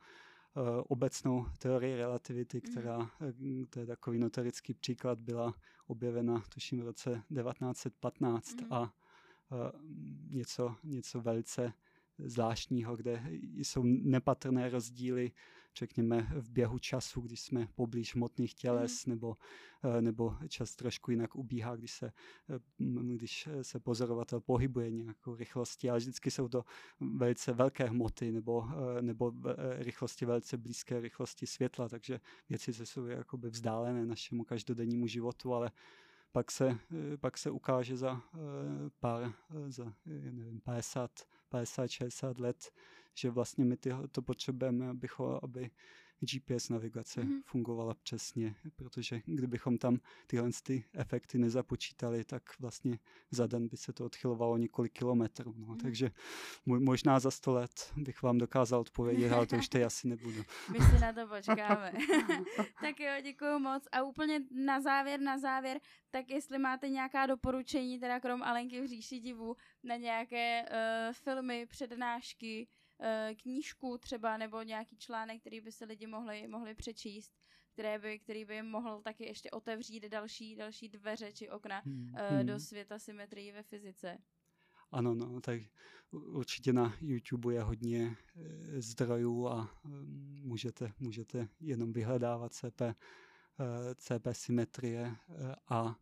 obecnou 0.87 1.45
teorii 1.57 1.95
relativity, 1.95 2.61
Mhm. 2.63 2.71
která, 2.71 3.11
eh, 3.29 3.65
to 3.69 3.79
je 3.79 3.85
takový 3.85 4.19
notorický 4.19 4.73
příklad, 4.73 5.21
byla 5.21 5.53
objevena 5.87 6.43
tuším 6.53 6.81
v 6.81 6.85
roce 6.85 7.23
1915 7.29 8.55
Mhm. 8.61 8.73
a 8.73 8.79
uh, 8.81 9.57
něco, 10.29 10.75
něco 10.83 11.21
velice 11.21 11.73
zvláštního, 12.19 12.95
kde 12.95 13.23
jsou 13.57 13.83
nepatrné 13.85 14.69
rozdíly 14.69 15.31
řekněme, 15.79 16.27
v 16.35 16.49
běhu 16.49 16.79
času, 16.79 17.21
když 17.21 17.41
jsme 17.41 17.67
poblíž 17.75 18.15
hmotných 18.15 18.53
těles, 18.53 19.05
mm. 19.05 19.09
nebo, 19.09 19.37
nebo 20.01 20.37
čas 20.47 20.75
trošku 20.75 21.11
jinak 21.11 21.35
ubíhá, 21.35 21.75
když 21.75 21.91
se, 21.91 22.11
když 23.15 23.49
se 23.61 23.79
pozorovatel 23.79 24.39
pohybuje 24.39 24.91
nějakou 24.91 25.35
rychlostí, 25.35 25.89
ale 25.89 25.99
vždycky 25.99 26.31
jsou 26.31 26.47
to 26.47 26.65
velice 26.99 27.53
velké 27.53 27.85
hmoty 27.85 28.31
nebo, 28.31 28.67
nebo 29.01 29.33
rychlosti 29.77 30.25
velice 30.25 30.57
blízké 30.57 30.99
rychlosti 30.99 31.47
světla, 31.47 31.89
takže 31.89 32.19
věci 32.49 32.73
se 32.73 32.85
jsou 32.85 33.05
jakoby 33.05 33.49
vzdálené 33.49 34.05
našemu 34.05 34.43
každodennímu 34.43 35.07
životu, 35.07 35.53
ale 35.53 35.71
pak 36.31 36.51
se, 36.51 36.77
pak 37.19 37.37
se 37.37 37.51
ukáže 37.51 37.97
za 37.97 38.21
pár, 38.99 39.33
za 39.67 39.93
nevím, 40.05 40.59
50, 40.61 41.11
50, 41.49 41.87
60 41.87 42.39
let, 42.39 42.71
že 43.13 43.29
vlastně 43.29 43.65
my 43.65 43.77
to 44.11 44.21
potřebujeme, 44.21 44.89
abycho, 44.89 45.39
aby 45.43 45.71
GPS 46.21 46.69
navigace 46.69 47.21
mm-hmm. 47.21 47.41
fungovala 47.45 47.93
přesně, 47.93 48.55
protože 48.75 49.21
kdybychom 49.25 49.77
tam 49.77 49.99
tyhle 50.27 50.49
ty 50.63 50.83
efekty 50.93 51.37
nezapočítali, 51.37 52.23
tak 52.23 52.59
vlastně 52.59 52.99
za 53.31 53.47
den 53.47 53.67
by 53.67 53.77
se 53.77 53.93
to 53.93 54.05
odchylovalo 54.05 54.57
několik 54.57 54.93
kilometrů. 54.93 55.55
No. 55.57 55.67
Mm. 55.67 55.77
Takže 55.77 56.11
možná 56.65 57.19
za 57.19 57.31
sto 57.31 57.53
let 57.53 57.93
bych 57.95 58.21
vám 58.21 58.37
dokázal 58.37 58.79
odpovědět, 58.79 59.31
ale 59.31 59.47
to 59.47 59.55
už 59.55 59.69
teď 59.69 59.83
asi 59.83 60.07
nebudu. 60.07 60.43
My 60.71 60.79
si 60.79 60.99
na 61.01 61.13
to 61.13 61.27
počkáme. 61.27 61.91
tak 62.81 62.99
jo, 62.99 63.11
děkuji 63.23 63.59
moc. 63.59 63.87
A 63.91 64.03
úplně 64.03 64.39
na 64.51 64.81
závěr, 64.81 65.19
na 65.19 65.37
závěr, 65.37 65.79
tak 66.11 66.29
jestli 66.29 66.59
máte 66.59 66.89
nějaká 66.89 67.25
doporučení, 67.25 67.99
teda 67.99 68.19
krom 68.19 68.43
Alenky 68.43 68.81
v 68.81 68.87
říši 68.87 69.19
divu, 69.19 69.55
na 69.83 69.95
nějaké 69.95 70.61
uh, 70.61 71.13
filmy, 71.13 71.65
přednášky, 71.65 72.67
knížku 73.41 73.97
třeba 73.97 74.37
nebo 74.37 74.61
nějaký 74.61 74.97
článek, 74.97 75.39
který 75.41 75.61
by 75.61 75.71
se 75.71 75.85
lidi 75.85 76.07
mohli, 76.07 76.47
mohli 76.47 76.75
přečíst, 76.75 77.33
které 77.73 77.99
by, 77.99 78.19
který 78.19 78.45
by 78.45 78.55
jim 78.55 78.65
mohl 78.65 79.01
taky 79.01 79.25
ještě 79.25 79.51
otevřít 79.51 80.03
další, 80.09 80.55
další 80.55 80.89
dveře 80.89 81.31
či 81.31 81.49
okna 81.49 81.81
hmm. 81.85 82.13
uh, 82.13 82.43
do 82.43 82.59
světa 82.59 82.99
symetrii 82.99 83.51
ve 83.51 83.63
fyzice. 83.63 84.17
Ano, 84.91 85.15
no, 85.15 85.41
tak 85.41 85.61
určitě 86.11 86.73
na 86.73 86.93
YouTube 87.01 87.53
je 87.53 87.61
hodně 87.61 88.17
e, 88.35 88.81
zdrojů 88.81 89.47
a 89.47 89.79
můžete, 90.41 90.93
můžete 90.99 91.47
jenom 91.59 91.93
vyhledávat 91.93 92.53
CP, 92.53 92.81
CP 93.95 94.27
symetrie 94.31 95.15
a 95.69 95.95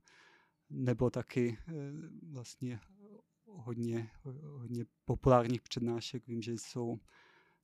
nebo 0.70 1.10
taky 1.10 1.58
vlastně 2.24 2.80
hodně, 3.48 4.10
hodně 4.44 4.86
populárních 5.06 5.62
přednášek. 5.62 6.28
Vím, 6.28 6.42
že 6.42 6.54
jsou, 6.54 7.00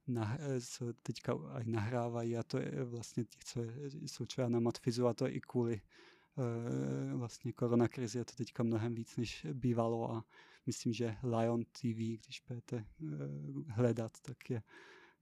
na, 0.07 0.37
jsou 0.59 0.93
teďka 0.93 1.33
aj 1.33 1.63
nahrávají 1.65 2.37
a 2.37 2.43
to 2.43 2.57
je 2.57 2.83
vlastně 2.83 3.23
těch, 3.23 3.43
co 3.43 3.61
jsou 4.05 4.25
třeba 4.25 4.49
na 4.49 4.59
matfizu 4.59 5.07
a 5.07 5.13
to 5.13 5.25
je 5.25 5.31
i 5.31 5.41
kvůli 5.41 5.81
uh, 6.35 7.19
vlastně 7.19 7.53
koronakrizi 7.53 8.17
je 8.17 8.25
to 8.25 8.35
teďka 8.35 8.63
mnohem 8.63 8.95
víc, 8.95 9.17
než 9.17 9.45
bývalo 9.53 10.11
a 10.11 10.25
myslím, 10.65 10.93
že 10.93 11.17
Lion 11.23 11.65
TV, 11.65 11.97
když 11.97 12.43
budete 12.47 12.85
uh, 13.01 13.09
hledat, 13.67 14.11
tak 14.21 14.49
je 14.49 14.63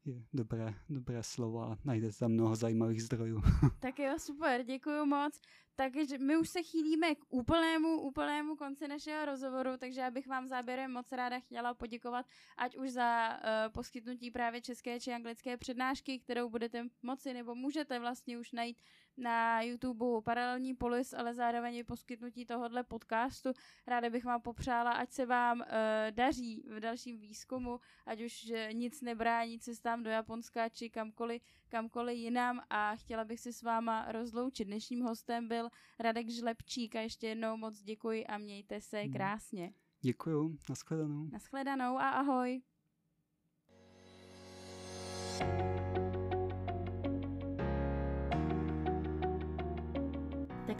je 0.05 0.23
dobré, 0.33 0.73
dobré 0.89 1.23
slovo 1.23 1.61
a 1.61 1.77
najdete 1.85 2.17
tam 2.17 2.31
mnoho 2.31 2.55
zajímavých 2.55 3.03
zdrojů. 3.03 3.41
Tak 3.79 3.99
jo, 3.99 4.19
super, 4.19 4.63
děkuji 4.63 5.05
moc. 5.05 5.41
Takže 5.75 6.17
my 6.17 6.37
už 6.37 6.49
se 6.49 6.63
chýlíme 6.63 7.15
k 7.15 7.25
úplnému, 7.29 8.01
úplnému 8.01 8.55
konci 8.55 8.87
našeho 8.87 9.25
rozhovoru, 9.25 9.77
takže 9.77 10.01
já 10.01 10.11
bych 10.11 10.27
vám 10.27 10.47
záběrem 10.47 10.91
moc 10.91 11.11
ráda 11.11 11.39
chtěla 11.39 11.73
poděkovat, 11.73 12.25
ať 12.57 12.77
už 12.77 12.91
za 12.91 13.29
uh, 13.29 13.73
poskytnutí 13.73 14.31
právě 14.31 14.61
české 14.61 14.99
či 14.99 15.13
anglické 15.13 15.57
přednášky, 15.57 16.19
kterou 16.19 16.49
budete 16.49 16.87
moci 17.03 17.33
nebo 17.33 17.55
můžete 17.55 17.99
vlastně 17.99 18.37
už 18.37 18.51
najít 18.51 18.77
na 19.17 19.61
YouTube 19.61 20.05
Paralelní 20.23 20.73
polis, 20.73 21.13
ale 21.13 21.33
zároveň 21.33 21.75
i 21.75 21.83
poskytnutí 21.83 22.45
tohohle 22.45 22.83
podcastu. 22.83 23.49
Ráda 23.87 24.09
bych 24.09 24.25
vám 24.25 24.41
popřála, 24.41 24.91
ať 24.91 25.11
se 25.11 25.25
vám 25.25 25.59
uh, 25.59 25.65
daří 26.09 26.63
v 26.77 26.79
dalším 26.79 27.19
výzkumu, 27.19 27.79
ať 28.05 28.21
už 28.21 28.51
nic 28.73 29.01
nebrání 29.01 29.59
cestám 29.59 30.03
do 30.03 30.09
Japonska 30.09 30.69
či 30.69 30.89
kamkoliv, 30.89 31.41
kamkoliv 31.69 32.17
jinam 32.17 32.61
a 32.69 32.95
chtěla 32.95 33.25
bych 33.25 33.39
se 33.39 33.53
s 33.53 33.61
váma 33.61 34.11
rozloučit. 34.11 34.67
Dnešním 34.67 35.01
hostem 35.01 35.47
byl 35.47 35.69
Radek 35.99 36.29
Žlepčík 36.29 36.95
a 36.95 37.01
ještě 37.01 37.27
jednou 37.27 37.57
moc 37.57 37.81
děkuji 37.81 38.25
a 38.25 38.37
mějte 38.37 38.81
se 38.81 39.01
hmm. 39.01 39.13
krásně. 39.13 39.73
Děkuju, 40.01 40.57
nashledanou. 40.69 41.29
Nashledanou 41.31 41.97
a 41.97 42.09
ahoj. 42.09 42.61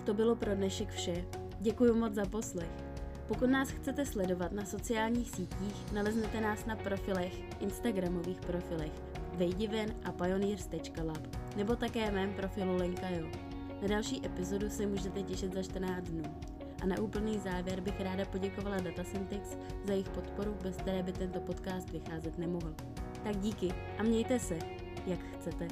To 0.06 0.14
bylo 0.14 0.36
pro 0.36 0.56
dnešek 0.56 0.90
vše. 0.90 1.26
Děkuji 1.60 1.94
moc 1.94 2.14
za 2.14 2.26
poslech. 2.26 2.70
Pokud 3.28 3.50
nás 3.50 3.70
chcete 3.70 4.06
sledovat 4.06 4.52
na 4.52 4.66
sociálních 4.66 5.30
sítích, 5.30 5.94
naleznete 5.94 6.42
nás 6.42 6.66
na 6.66 6.76
profilech, 6.76 7.62
Instagramových 7.62 8.42
profilech 8.42 8.92
vejdiven 9.34 9.96
a 10.04 10.12
pioneers.lab 10.12 11.38
nebo 11.58 11.76
také 11.76 12.12
mém 12.12 12.34
profilu 12.34 12.76
Lenka 12.76 13.10
Jo. 13.10 13.28
Na 13.82 13.88
další 13.88 14.26
epizodu 14.26 14.70
se 14.70 14.86
můžete 14.86 15.24
těšit 15.24 15.54
za 15.54 15.64
14 15.64 16.04
dnů. 16.04 16.24
A 16.84 16.86
na 16.86 17.00
úplný 17.00 17.40
závěr 17.40 17.82
bych 17.82 18.02
ráda 18.02 18.26
poděkovala 18.26 18.78
Datasyntex 18.78 19.58
za 19.86 19.92
jejich 19.94 20.10
podporu, 20.10 20.56
bez 20.64 20.76
které 20.76 21.04
by 21.04 21.12
tento 21.12 21.40
podcast 21.40 21.90
vycházet 21.90 22.38
nemohl. 22.38 22.74
Tak 23.24 23.38
díky 23.38 23.74
a 23.98 24.04
mějte 24.04 24.40
se, 24.40 24.60
jak 25.08 25.20
chcete. 25.20 25.68